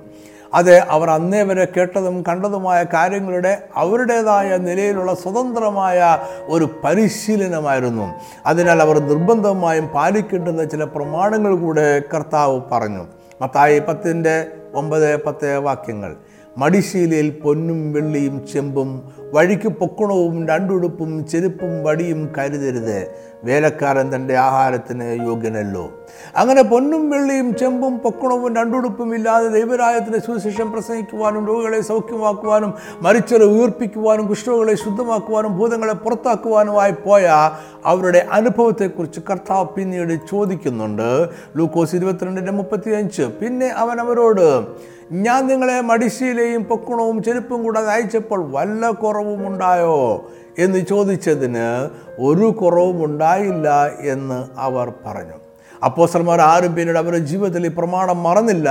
അത് 0.53 0.79
അവർ 0.79 1.09
അന്നേ 1.09 1.41
വരെ 1.41 1.67
കേട്ടതും 1.77 2.23
കണ്ടതുമായ 2.27 2.85
കാര്യങ്ങളുടെ 2.93 3.63
അവരുടേതായ 3.75 4.57
നിലയിലുള്ള 4.57 5.13
സ്വതന്ത്രമായ 5.13 6.17
ഒരു 6.43 6.69
പരിശീലനമായിരുന്നു. 6.83 8.13
അതിനാൽ 8.45 8.81
അവർ 8.81 8.99
നിർബന്ധമായും 8.99 9.87
പാലിക്കേണ്ടുന്ന 9.87 10.63
ചില 10.63 10.83
പ്രമാണങ്ങൾ 10.83 11.55
കൂടെ 11.55 12.01
കർത്താവ് 12.13 12.61
പറഞ്ഞു. 12.71 13.05
മത്തായി 13.41 13.79
പത്തിന്റെ 13.79 14.47
ഒമ്പത് 14.75 15.23
പത്ത് 15.23 15.57
വാക്യങ്ങൾ. 15.57 16.15
മടിശീലയിൽ 16.57 17.39
പൊന്നും 17.43 17.93
വെള്ളിയും 17.93 18.47
ചെമ്പും 18.53 19.13
വഴിക്ക് 19.33 19.67
പൊക്കണവും 19.67 20.47
രണ്ടുടുപ്പും 20.47 21.27
ചെരുപ്പും 21.27 21.83
വടിയും 21.83 22.33
കരുതരുത്. 22.37 23.07
വേലക്കാരൻ 23.43 24.15
തന്റെ 24.15 24.37
ആഹാരത്തിന് 24.37 25.27
യോഗ്യനല്ലോ. 25.27 25.91
അങ്ങനെ 26.35 26.61
പൊന്നും 26.61 27.09
വെള്ളിയും 27.09 27.55
ചെമ്പും 27.55 27.99
പൊക്കണവും 27.99 28.55
രണ്ടുടുപ്പും 28.55 29.15
ഇല്ലാതെ 29.15 29.47
ദൈവരായത്തിന് 29.47 30.19
സുവിശേഷം 30.19 30.71
പ്രസംഗിക്കുവാനും 30.71 31.47
രോഗികളെ 31.47 31.81
സൗഖ്യമാക്കുവാനും 31.81 32.73
മരിച്ചവരെ 33.01 33.45
ഉയർപ്പിക്കുവാനും 33.45 34.27
കുഷ്ഠകളെ 34.27 34.75
ശുദ്ധമാക്കുവാനും 34.75 35.57
ഭൂതങ്ങളെ 35.57 35.93
പുറത്താക്കുവാനുമായി 35.93 36.91
പോയ 36.91 37.51
അവരുടെ 37.85 38.27
അനുഭവത്തെക്കുറിച്ച് 38.31 39.19
കർത്താവ് 39.29 39.67
പിന്നീട് 39.67 40.19
ചോദിക്കുന്നുണ്ട്. 40.29 41.29
ലൂക്കോസ് 41.55 41.95
ഇരുപത്തിരണ്ടിന്റെ 41.95 42.51
മുപ്പത്തിയഞ്ച്. 42.51 43.21
പിന്നെ 43.21 43.67
അവൻ 43.67 43.99
അവരോട് 43.99 44.67
ഞാൻ 45.11 45.47
നിങ്ങളെ 45.47 45.81
മടിശീലയും 45.81 46.63
പൊക്കണവും 46.63 47.23
ചെരുപ്പും 47.23 47.63
കൂടാതെ 47.63 47.91
അയച്ചപ്പോൾ 47.91 48.51
വല്ല 48.51 48.91
കുറവും 48.91 49.47
ഉണ്ടായോ 49.47 50.29
എന്ന് 50.59 50.85
ചോദിച്ചതിന് 50.85 51.89
ഒരു 52.19 52.45
കുറവും 52.45 53.05
ഉണ്ടായില്ല 53.05 53.87
എന്ന് 53.87 54.59
അവർ 54.59 54.93
പറഞ്ഞു. 55.05 55.42
അപ്പോസ്റ്റർമാർ 55.83 56.41
ആരും 56.41 56.75
പിന്നീട് 56.75 56.97
അവരുടെ 56.97 57.17
ജീവിതത്തിൽ 57.17 57.65
ഈ 57.65 57.69
പ്രമാണം 57.69 58.23
മറന്നില്ല. 58.23 58.69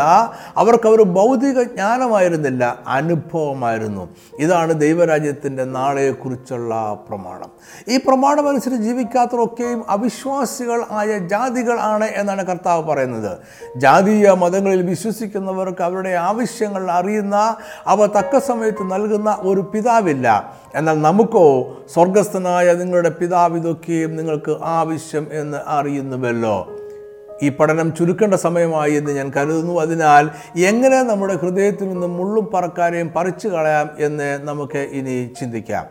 അവർക്ക് 0.57 0.88
അവർ 0.88 1.03
ഭൗതിക 1.03 1.62
ജ്ഞാനമായിരുന്നില്ല 1.62 2.79
അനുഭവമായിരുന്നു. 2.87 4.09
ഇതാണ് 4.38 4.81
ദൈവരാജ്യത്തിന്റെ 4.81 5.64
നാളെക്കുറിച്ചുള്ള 5.64 6.98
പ്രമാണം. 7.09 7.51
ഈ 7.88 7.96
പ്രമാണം 7.96 8.48
അനുസരിച്ച് 8.48 8.83
ജീവിക്കാത്തവരൊക്കെയും 8.83 9.90
അവിശ്വാസികൾ 9.90 10.83
ആയ 10.90 11.18
ജാതികൾ 11.18 11.81
ആണ് 11.81 12.05
എന്നാണ് 12.05 12.46
കർത്താവ് 12.46 12.83
പറയുന്നത്. 12.83 13.38
ജാതീയ 13.77 14.31
മതങ്ങളിൽ 14.31 14.83
വിശ്വസിക്കുന്നവർക്ക് 14.83 15.83
അവരുടെ 15.83 16.11
ആവശ്യങ്ങൾ 16.11 16.90
അറിയുന്ന 16.90 17.57
അവ 17.87 18.07
തക്ക 18.07 18.38
സമയത്ത് 18.38 18.92
നൽകുന്ന 18.92 19.38
ഒരു 19.40 19.61
പിതാവില്ല. 19.61 20.57
എന്നാൽ 20.75 21.03
നമുക്കോ 21.03 21.79
സ്വർഗസ്ഥനായ 21.94 22.72
നിങ്ങളുടെ 22.72 23.09
പിതാവ് 23.09 23.57
ഇതൊക്കെയും 23.57 24.16
നിങ്ങൾക്ക് 24.16 24.57
ആവശ്യം 24.62 25.27
എന്ന് 25.33 25.59
അറിയുന്നുവല്ലോ. 25.66 26.71
ഈ 27.42 27.48
പഠനം 27.48 27.96
ചുരുക്കേണ്ട 27.96 28.35
സമയമായി 28.35 28.92
എന്ന് 28.92 29.12
ഞാൻ 29.12 29.33
കരുതുന്നു. 29.37 29.81
അതിനാൽ 29.81 30.31
എങ്ങനെ 30.57 31.02
നമ്മുടെ 31.02 31.35
ഹൃദയത്തിൽ 31.35 31.88
നിന്ന് 31.88 32.07
മുള്ളും 32.07 32.50
പറക്കാരെയും 32.55 33.12
പറിച്ചു 33.16 33.48
കളയാം 33.48 33.90
എന്ന് 33.98 34.38
നമുക്ക് 34.42 34.78
ഇനി 34.78 35.35
ചിന്തിക്കാം. 35.40 35.87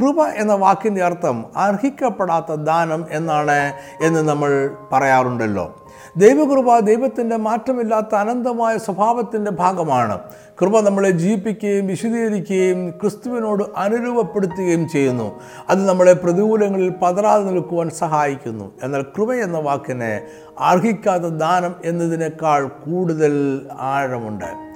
കൃപ 0.00 0.26
എന്ന 0.26 0.52
വാക്കിന്റെ 0.54 1.02
അർത്ഥം 1.04 1.44
അർഹിക്കപ്പെടാത്ത 1.56 2.54
ദാനം 2.54 3.06
എന്നാണ് 3.10 3.72
എന്ന് 4.02 4.28
നമ്മൾ 4.28 4.70
പറയാറുണ്ടല്ലോ. 4.92 5.66
ദൈവകൃപ 6.16 6.78
ദൈവത്തിന്റെ 6.78 7.36
മാറ്റമില്ലാത്ത 7.36 8.14
അനന്തമായ 8.14 8.78
സ്വഭാവത്തിന്റെ 8.78 9.50
ഭാഗമാണ്. 9.50 10.18
കൃപ 10.60 10.80
നമ്മളെ 10.80 11.10
ജീവിപ്പിക്കുകയും 11.10 11.86
വിശദീകരിക്കുകയും 11.86 12.90
ക്രിസ്തുവിനോട് 12.90 13.64
അനുരൂപപ്പെടുത്തുകയും 13.76 14.88
ചെയ്യുന്നു. 14.88 15.40
അത് 15.70 15.88
നമ്മളെ 15.88 16.12
പ്രതികൂലങ്ങളിൽ 16.12 16.92
പതറാതെ 17.02 17.44
നിൽക്കുവാൻ 17.44 17.90
സഹായിക്കുന്നു. 17.90 18.72
എന്നാൽ 18.82 19.02
കൃപ 19.02 19.32
എന്ന 19.32 19.58
വാക്കിനെ 19.58 20.22
അർഹിക്കാത്ത 20.60 21.22
ദാനം 21.22 21.74
എന്നതിനേക്കാൾ 21.84 22.68
കൂടുതൽ 22.68 23.60
ആഴമുണ്ട്. 23.80 24.74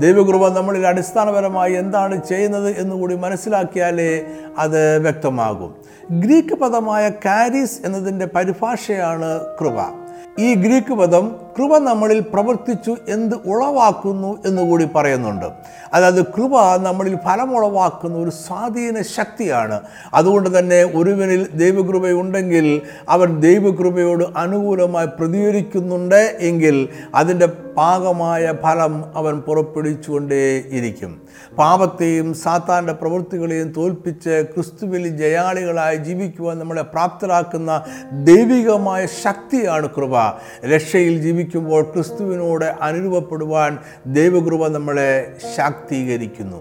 ദൈവകൃപ 0.00 0.48
നമ്മളിൽ 0.48 0.86
അടിസ്ഥാനപരമായി 0.86 1.72
എന്താണ് 1.72 2.26
ചെയ്യുന്നത് 2.26 2.68
എന്നുകൂടി 2.68 3.16
മനസ്സിലാക്കിയാലേ 3.16 4.26
അത് 4.58 4.98
വ്യക്തമാകും. 4.98 5.74
ഗ്രീക്ക് 6.10 6.54
പദമായ 6.54 7.08
കാരീസ് 7.08 7.80
എന്നതിന്റെ 7.84 8.26
പരിഭാഷയാണ് 8.26 9.40
കൃപ. 9.60 9.99
ഈ 10.38 10.54
ഗ്രീക്ക് 10.54 10.94
പദം 10.94 11.36
കൃപ 11.60 11.78
നമ്മളിൽ 11.78 12.20
പ്രവർത്തിച്ചു 12.20 12.96
എന്ത് 13.08 13.34
ഉളവാക്കുന്നു 13.34 14.42
എന്നുകൂടി 14.46 14.88
പറയുന്നുണ്ട്. 14.94 15.44
അതായത് 15.94 16.26
കൃപ 16.26 16.76
നമ്മളിൽ 16.76 17.16
ഫലമുളവാക്കുന്ന 17.16 18.18
ഒരു 18.18 18.30
സ്വാധീന 18.30 19.02
ശക്തിയാണ്. 19.02 19.80
അതുകൊണ്ട് 20.14 20.58
തന്നെ 20.58 20.84
ഒരുവനിൽ 20.84 21.48
ദൈവകൃപയുണ്ടെങ്കിൽ 21.54 22.82
അവൻ 23.08 23.40
ദൈവകൃപയോട് 23.40 24.24
അനുകൂലമായി 24.36 25.06
പ്രതികരിക്കുന്നുണ്ട് 25.06 26.36
എങ്കിൽ 26.40 26.88
അതിന്റെ 27.14 27.46
പാകമായ 27.76 28.54
ഫലം 28.62 29.04
അവൻ 29.14 29.40
പുറപ്പെടുവിച്ചുകൊണ്ടേ 29.40 30.62
ഇരിക്കും 30.70 31.22
പാപത്തെയും 31.58 32.34
സാത്താന്റെ 32.34 32.92
പ്രവൃത്തികളെയും 32.92 33.72
തോൽപ്പിച്ച് 33.76 34.44
ക്രിസ്തുവിൽ 34.54 35.08
ജയാളികളായി 35.08 35.96
ജീവിക്കുവാൻ 35.96 36.58
നമ്മളെ 36.58 36.82
പ്രാപ്തരാക്കുന്ന 36.82 37.82
ദൈവികമായ 38.12 39.06
ശക്തിയാണ് 39.06 39.88
കൃപ. 39.90 40.14
രക്ഷയിൽ 40.74 41.22
ജീവിക്കുമ്പോൾ 41.50 41.82
ക്രിസ്തുവിനോട് 41.82 42.64
അനുരൂപപ്പെടുവാൻ 42.64 43.78
ദൈവകൃപ 44.06 44.66
നമ്മളെ 44.66 45.10
ശാക്തീകരിക്കുന്നു. 45.56 46.58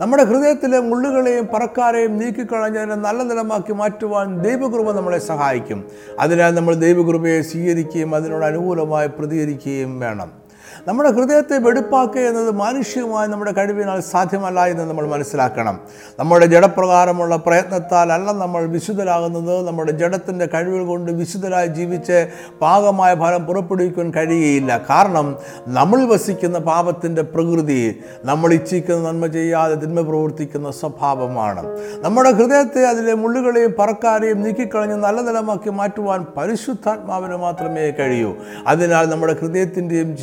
നമ്മുടെ 0.00 0.24
ഹൃദയത്തിലെ 0.24 0.78
മുള്ളുകളെയും 0.90 1.46
പറക്കാരെയും 1.54 2.12
നീക്കിക്കളഞ്ഞ് 2.18 2.78
അതിനെ 2.78 2.96
നല്ല 3.06 3.22
നിലമാക്കി 3.22 3.72
മാറ്റുവാൻ 3.72 4.26
ദൈവകൃപ 4.42 4.90
നമ്മളെ 4.90 5.18
സഹായിക്കും. 5.18 5.80
അതിനാൽ 6.18 6.54
നമ്മൾ 6.54 6.74
ദൈവകൃപയെ 6.74 7.40
സ്വീകരിക്കുകയും 7.50 8.14
അതിനോട് 8.14 8.44
അനുകൂലമായി 8.44 9.08
പ്രതികരിക്കുകയും 9.08 10.00
വേണം. 10.00 10.43
നമ്മുടെ 10.88 11.10
ഹൃദയത്തെ 11.10 11.58
വെടുപ്പാക്കുക 11.58 12.20
എന്നത് 12.20 12.50
മാനുഷികമായി 12.50 13.28
നമ്മുടെ 13.28 13.52
കഴിവിനാൽ 13.52 14.00
സാധ്യമല്ല 14.00 14.66
എന്ന് 14.66 14.84
നമ്മൾ 14.84 15.06
മനസ്സിലാക്കണം. 15.06 15.80
നമ്മുടെ 16.18 16.46
ജഡപ്രകാരമുള്ള 16.46 17.36
പ്രയത്നത്താൽ 17.36 18.12
അല്ല 18.12 18.32
നമ്മൾ 18.32 18.66
വിശുദ്ധരാകുന്നത്. 18.66 19.66
നമ്മുടെ 19.66 19.92
ജഡത്തിന്റെ 19.92 20.46
കഴിവുകൾ 20.54 20.84
കൊണ്ട് 20.86 21.12
വിശുദ്ധരായി 21.12 21.66
ജീവിച്ച് 21.66 22.26
പാകമായ 22.60 23.14
ഫലം 23.14 23.46
പുറപ്പെടുവിക്കാൻ 23.46 24.10
കഴിയുകയില്ല. 24.10 24.80
കാരണം 24.90 25.36
നമ്മൾ 25.68 26.04
വസിക്കുന്ന 26.04 26.58
പാപത്തിന്റെ 26.58 27.22
പ്രകൃതി 27.22 28.00
നമ്മൾ 28.24 28.52
ഇച്ഛിക്കുന്ന 28.52 29.08
നന്മ 29.08 29.26
ചെയ്യാതെ 29.26 29.74
തിന്മ 29.74 30.00
പ്രവർത്തിക്കുന്ന 30.00 30.70
സ്വഭാവമാണ്. 30.70 31.64
നമ്മുടെ 32.02 32.32
ഹൃദയത്തെ 32.32 32.84
അതിലെ 32.86 33.14
മുള്ളുകളെയും 33.14 33.74
പറക്കാരെയും 33.78 34.42
നീക്കിക്കളഞ്ഞ് 34.42 34.94
നല്ല 34.94 35.20
നിലമാക്കി 35.20 35.70
മാറ്റുവാൻ 35.70 36.26
പരിശുദ്ധാത്മാവിന് 36.36 37.36
മാത്രമേ 37.36 37.90
കഴിയൂ. 37.90 38.34
അതിനാൽ 38.66 39.04
നമ്മുടെ 39.08 39.36
ഹൃദയത്തിന്റെയും 39.40 40.16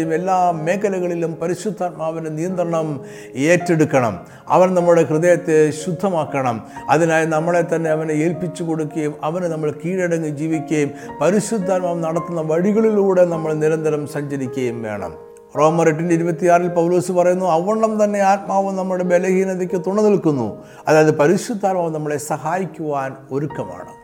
ജീവിതത്തിന്റെയും 0.00 0.14
എല്ലാ 0.14 0.50
മേഖലകളിലും 0.50 1.32
പരിശുദ്ധാത്മാവിന്റെ 1.42 2.30
നിയന്ത്രണം 2.30 3.00
ഏറ്റെടുക്കണം. 3.36 4.14
അവൻ 4.48 4.74
നമ്മുടെ 4.74 5.02
ഹൃദയത്തെ 5.04 5.70
ശുദ്ധമാക്കണം. 5.70 6.56
അതിനായി 6.88 7.26
നമ്മളെ 7.26 7.64
തന്നെ 7.74 7.90
അവനെ 7.90 8.12
ഏൽപ്പിച്ചു 8.12 8.62
കൊടുക്കുകയും 8.62 9.14
അവന് 9.22 9.44
നമ്മൾ 9.44 9.74
കീഴടങ്ങി 9.84 10.28
ജീവിക്കുകയും 10.28 10.90
പരിശുദ്ധാത്മാവ് 11.20 12.02
നടത്തുന്ന 12.04 12.40
വഴികളിലൂടെ 12.40 13.24
നമ്മൾ 13.24 13.52
നിരന്തരം 13.54 14.06
സഞ്ചരിക്കുകയും 14.06 14.82
വേണം. 14.82 15.12
റോമർ 15.58 15.88
എട്ടിന്റെ 15.88 16.14
ഇരുപത്തിയാറിൽ 16.14 16.68
പൗലോസ് 16.68 17.12
പറയുന്നു 17.12 17.46
അവണ്ണം 17.46 18.04
തന്നെ 18.04 18.20
ആത്മാവ് 18.20 18.78
നമ്മുടെ 18.78 19.04
ബലഹീനതയ്ക്ക് 19.04 19.78
തുണ 19.86 20.00
നിൽക്കുന്നു. 20.00 20.48
അതായത് 20.88 21.18
പരിശുദ്ധാത്മാവ് 21.18 21.94
നമ്മളെ 21.94 22.16
സഹായിക്കുവാൻ 22.16 23.10
ഒരുക്കമാണ്. 23.30 23.99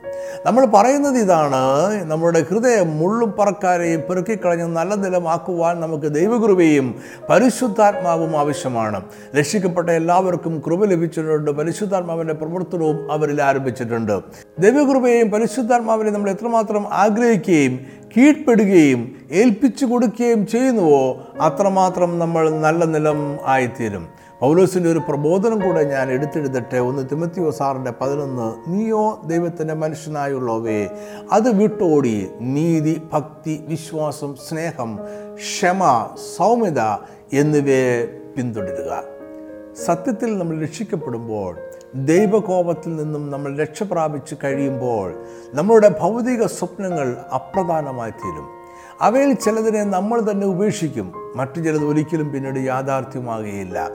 നമ്മൾ 0.47 0.65
പറയുന്നത് 0.65 1.19
ഇതാണ് 1.19 1.61
നമ്മുടെ 2.11 2.45
ഹൃദയം 2.51 2.99
മുള്ളും 2.99 3.35
പറക്കാരെയും 3.39 4.03
പെറുക്കിക്കളഞ്ഞ് 4.09 4.65
നല്ല 4.65 4.95
നിലമാക്കുവാൻ 4.95 5.81
നമുക്ക് 5.81 6.13
ദൈവകൃപയും 6.15 6.95
പരിശുദ്ധാത്മാവും 7.31 8.39
ആവശ്യമാണ്. 8.39 9.03
രക്ഷിക്കപ്പെട്ട 9.39 9.89
എല്ലാവർക്കും 9.91 10.63
കൃപ 10.67 10.85
ലഭിച്ചിട്ടുണ്ട്. 10.85 11.51
പരിശുദ്ധാത്മാവിന്റെ 11.51 12.35
പ്രവർത്തനവും 12.35 13.13
അവരിൽ 13.13 13.43
ആരംഭിച്ചിട്ടുണ്ട്. 13.43 14.21
ദൈവകൃപയെയും 14.59 15.31
പരിശുദ്ധാത്മാവിനെ 15.31 16.11
നമ്മൾ 16.11 16.31
എത്രമാത്രം 16.31 16.85
ആഗ്രഹിക്കുകയും 16.93 17.81
കീഴ്പ്പെടുകയും 18.17 19.17
ഏൽപ്പിച്ചു 19.31 19.85
കൊടുക്കുകയും 19.85 20.47
ചെയ്യുന്നുവോ 20.47 21.25
അത്രമാത്രം 21.41 22.19
നമ്മൾ 22.19 22.51
നല്ല 22.51 22.85
നിലം 22.85 23.39
ആയിത്തീരും. 23.47 24.09
പൗലോസിന്റെ 24.41 24.91
ഒരു 24.91 24.99
പ്രബോധനം 24.99 25.61
കൂടെ 25.61 25.85
ഞാൻ 25.85 26.11
എടുത്തെഴുതട്ടെ? 26.11 26.79
ഒന്ന് 26.79 27.03
തിമത്തിയോ 27.13 27.51
സാറിന്റെ 27.51 27.93
പതിനൊന്ന്. 28.01 28.71
നീയോ 28.71 29.23
ദൈവത്തിന്റെ 29.27 29.75
മനുഷ്യനായുള്ളവേ 29.75 30.89
അത് 31.33 31.57
വിട്ടോടി. 31.57 32.31
നീതി 32.41 33.03
ഭക്തി 33.13 33.65
വിശ്വാസം 33.69 34.35
സ്നേഹം 34.49 34.99
ക്ഷമ 35.35 36.09
സൗമ്യത 36.37 36.81
എന്നിവയെ 37.33 38.05
പിന്തുടരുക. 38.37 39.03
സത്യത്തിൽ 39.85 40.39
നമ്മൾ 40.39 40.63
രക്ഷിക്കപ്പെടുമ്പോൾ 40.63 41.57
ദൈവകോപത്തിൽ 41.95 42.97
നിന്നും 42.97 43.31
നമ്മൾ 43.31 43.59
രക്ഷ 43.59 43.83
പ്രാപിച്ച് 43.83 44.35
കഴിയുമ്പോൾ 44.45 45.15
നമ്മളുടെ 45.55 45.95
ഭൗതിക 46.01 46.47
സ്വപ്നങ്ങൾ 46.47 47.17
അപ്രധാനമായി 47.35 48.11
തീരും. 48.11 48.57
അവയിൽ 49.01 49.33
ചിലതിനെ 49.33 49.85
നമ്മൾ 49.85 50.31
തന്നെ 50.31 50.47
ഉപേക്ഷിക്കും. 50.47 51.13
മറ്റു 51.37 51.61
ചിലത് 51.61 51.85
ഒരിക്കലും 51.85 52.33
പിന്നീട് 52.33 52.59
യാഥാർത്ഥ്യമാകുകയില്ല. 52.59 53.91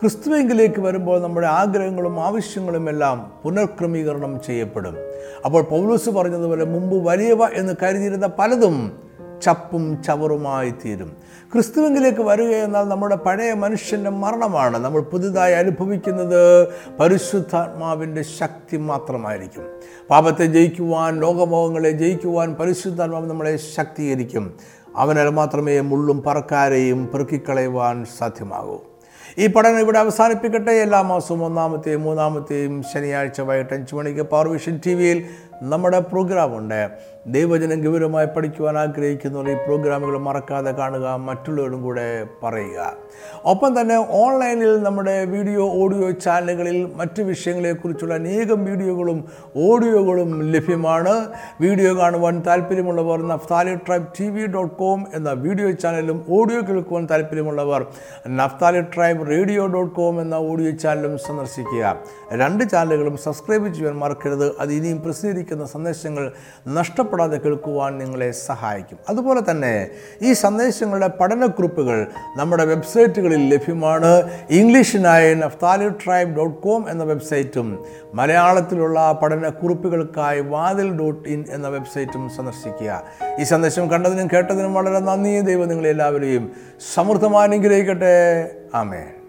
ക്രിസ്തുവെങ്കിലേക്ക് 0.00 0.80
വരുമ്പോൾ 0.80 1.20
നമ്മുടെ 1.20 1.46
ആഗ്രഹങ്ങളും 1.46 2.20
ആവശ്യങ്ങളും 2.20 2.88
എല്ലാം 2.88 3.32
പുനർക്രമീകരണം 3.44 4.40
ചെയ്യപ്പെടും. 4.46 4.96
അപ്പോൾ 5.44 5.62
പൗലൂസ് 5.62 6.10
പറഞ്ഞതുപോലെ 6.10 6.64
മുമ്പ് 6.64 7.08
വലിയവ 7.08 7.44
എന്ന് 7.44 7.72
കരുതിയിരുന്ന 7.82 8.26
പലതും 8.38 8.92
ചപ്പും 9.42 10.02
ചവറുമായി 10.02 10.70
തീരും. 10.70 11.16
ക്രിസ്തുവെങ്കിലേക്ക് 11.52 12.20
വരിക 12.20 12.48
എന്നാൽ 12.48 12.82
നമ്മുടെ 12.82 13.16
പഴയ 13.16 13.52
മനുഷ്യന്റെ 13.52 14.10
മരണമാണ്. 14.10 14.78
നമ്മൾ 14.78 15.00
പുതുതായി 15.00 15.54
അനുഭവിക്കുന്നത് 15.54 16.68
പരിശുദ്ധാത്മാവിന്റെ 17.00 18.22
ശക്തി 18.22 18.76
മാത്രമായിരിക്കും. 18.76 19.64
പാപത്തെ 20.10 20.44
ജയിക്കുവാൻ 20.44 21.20
ലോകമോഹങ്ങളെ 21.20 21.90
ജയിക്കുവാൻ 21.90 22.54
പരിശുദ്ധാത്മാവ് 22.54 23.30
നമ്മളെ 23.30 23.56
ശക്തീകരിക്കും. 23.56 24.54
അവനാൽ 24.96 25.30
മാത്രമേ 25.30 25.80
മുള്ളും 25.80 26.22
പറക്കാരെയും 26.22 27.06
പെറുക്കിക്കളയുവാൻ 27.06 28.06
സാധ്യമാകൂ. 28.18 28.93
ഈ 29.38 29.46
പഠനം 29.46 29.80
ഇവിടെ 29.80 29.98
അവസാനിപ്പിക്കട്ടെ. 29.98 30.72
എല്ലാ 30.72 31.00
മാസവും 31.02 31.44
ഒന്നാമത്തെയും 31.44 32.02
മൂന്നാമത്തെയും 32.02 32.82
ശനിയാഴ്ച 32.82 33.40
വൈകിട്ട് 33.40 33.74
അഞ്ച് 33.74 33.94
മണിക്ക് 33.94 34.22
പവർ 34.22 34.48
വിഷൻ 34.48 34.80
ടി 34.86 34.94
വിയിൽ 34.94 35.20
നമ്മുടെ 35.62 35.98
പ്രോഗ്രാമുണ്ട് 35.98 37.13
ദൈവജനം 37.26 37.78
ഗൗരവമായി 37.84 38.26
പഠിക്കുവാൻ 38.26 38.78
ആഗ്രഹിക്കുന്നവർ 38.78 39.46
ഈ 39.50 39.54
പ്രോഗ്രാമുകൾ 39.54 40.18
മറക്കാതെ 40.18 40.70
കാണുക 40.70 41.06
മറ്റുള്ളവരും 41.28 41.82
കൂടെ 41.82 42.26
പറയുക. 42.42 42.96
ഒപ്പം 43.44 43.80
തന്നെ 43.80 43.96
ഓൺലൈനിൽ 43.96 44.82
നമ്മുടെ 44.82 45.24
വീഡിയോ 45.24 45.62
ഓഡിയോ 45.82 46.10
ചാനലുകളിൽ 46.10 46.92
മറ്റ് 46.96 47.22
വിഷയങ്ങളെക്കുറിച്ചുള്ള 47.22 48.14
അനേകം 48.14 48.64
വീഡിയോകളും 48.64 49.24
ഓഡിയോകളും 49.56 50.52
ലഭ്യമാണ്. 50.52 51.14
വീഡിയോ 51.60 51.98
കാണുവാൻ 51.98 52.42
താല്പര്യമുള്ളവർ 52.46 53.28
Naphtali 53.28 53.74
tribe 53.74 54.06
T 54.20 54.28
V 54.28 54.46
dot 54.46 54.74
com 54.74 55.06
എന്ന 55.14 55.32
വീഡിയോ 55.32 55.70
ചാനലും 55.70 56.24
ഓഡിയോ 56.30 56.60
കേൾക്കുവാൻ 56.60 57.08
താല്പര്യമുള്ളവർ 57.10 57.86
Naphtali 58.28 58.80
tribe 58.80 59.30
radio 59.30 59.66
dot 59.66 59.94
com 59.94 60.20
എന്ന 60.20 60.34
ഓഡിയോ 60.34 60.70
ചാനലും 60.70 61.18
സന്ദർശിക്കുക. 61.18 61.96
രണ്ട് 62.32 62.70
ചാനലുകളും 62.70 63.16
സബ്സ്ക്രൈബ് 63.16 63.74
ചെയ്യാൻ 63.74 63.96
മറക്കരുത്. 64.04 64.46
അത് 64.60 64.72
ഇനിയും 64.72 65.00
പ്രസിദ്ധീകരിക്കുന്ന 65.00 65.64
സന്ദേശങ്ങൾ 65.64 66.32
നഷ്ടപ്പെടാതെ 67.14 67.38
കേൾക്കുവാൻ 67.38 67.98
നിങ്ങളെ 67.98 68.30
സഹായിക്കും. 68.30 68.98
അതുപോലെ 69.08 69.40
തന്നെ 69.50 69.88
ഈ 70.22 70.32
സന്ദേശങ്ങളുടെ 70.32 71.06
പഠനക്കുറിപ്പുകൾ 71.20 72.06
നമ്മുടെ 72.36 72.64
വെബ്സൈറ്റുകളിൽ 72.64 73.54
ലഭ്യമാണ്. 73.54 74.30
ഇംഗ്ലീഷിനായി 74.50 75.34
നഫ്താലി 75.34 75.88
ട്രൈബ് 75.88 76.36
ഡോട്ട് 76.36 76.62
കോം 76.62 76.90
എന്ന 76.90 77.04
വെബ്സൈറ്റും 77.04 77.84
മലയാളത്തിലുള്ള 78.14 79.20
പഠനക്കുറിപ്പുകൾക്കായി 79.22 80.40
വാതിൽ 80.40 80.98
ഡോട്ട് 80.98 81.28
ഇൻ 81.28 81.44
എന്ന 81.50 81.68
വെബ്സൈറ്റും 81.68 82.30
സന്ദർശിക്കുക. 82.36 83.02
ഈ 83.40 83.42
സന്ദേശം 83.42 83.90
കണ്ടതിനും 83.90 84.28
കേട്ടതിനും 84.32 84.74
വളരെ 84.74 84.98
നന്ദി. 84.98 85.40
ദൈവം 85.40 85.68
നിങ്ങളെല്ലാവരെയും 85.68 86.52
സമൃദ്ധമായി 86.94 87.48
അനുഗ്രഹിക്കട്ടെ. 87.48 88.50
ആമേൻ. 88.74 89.23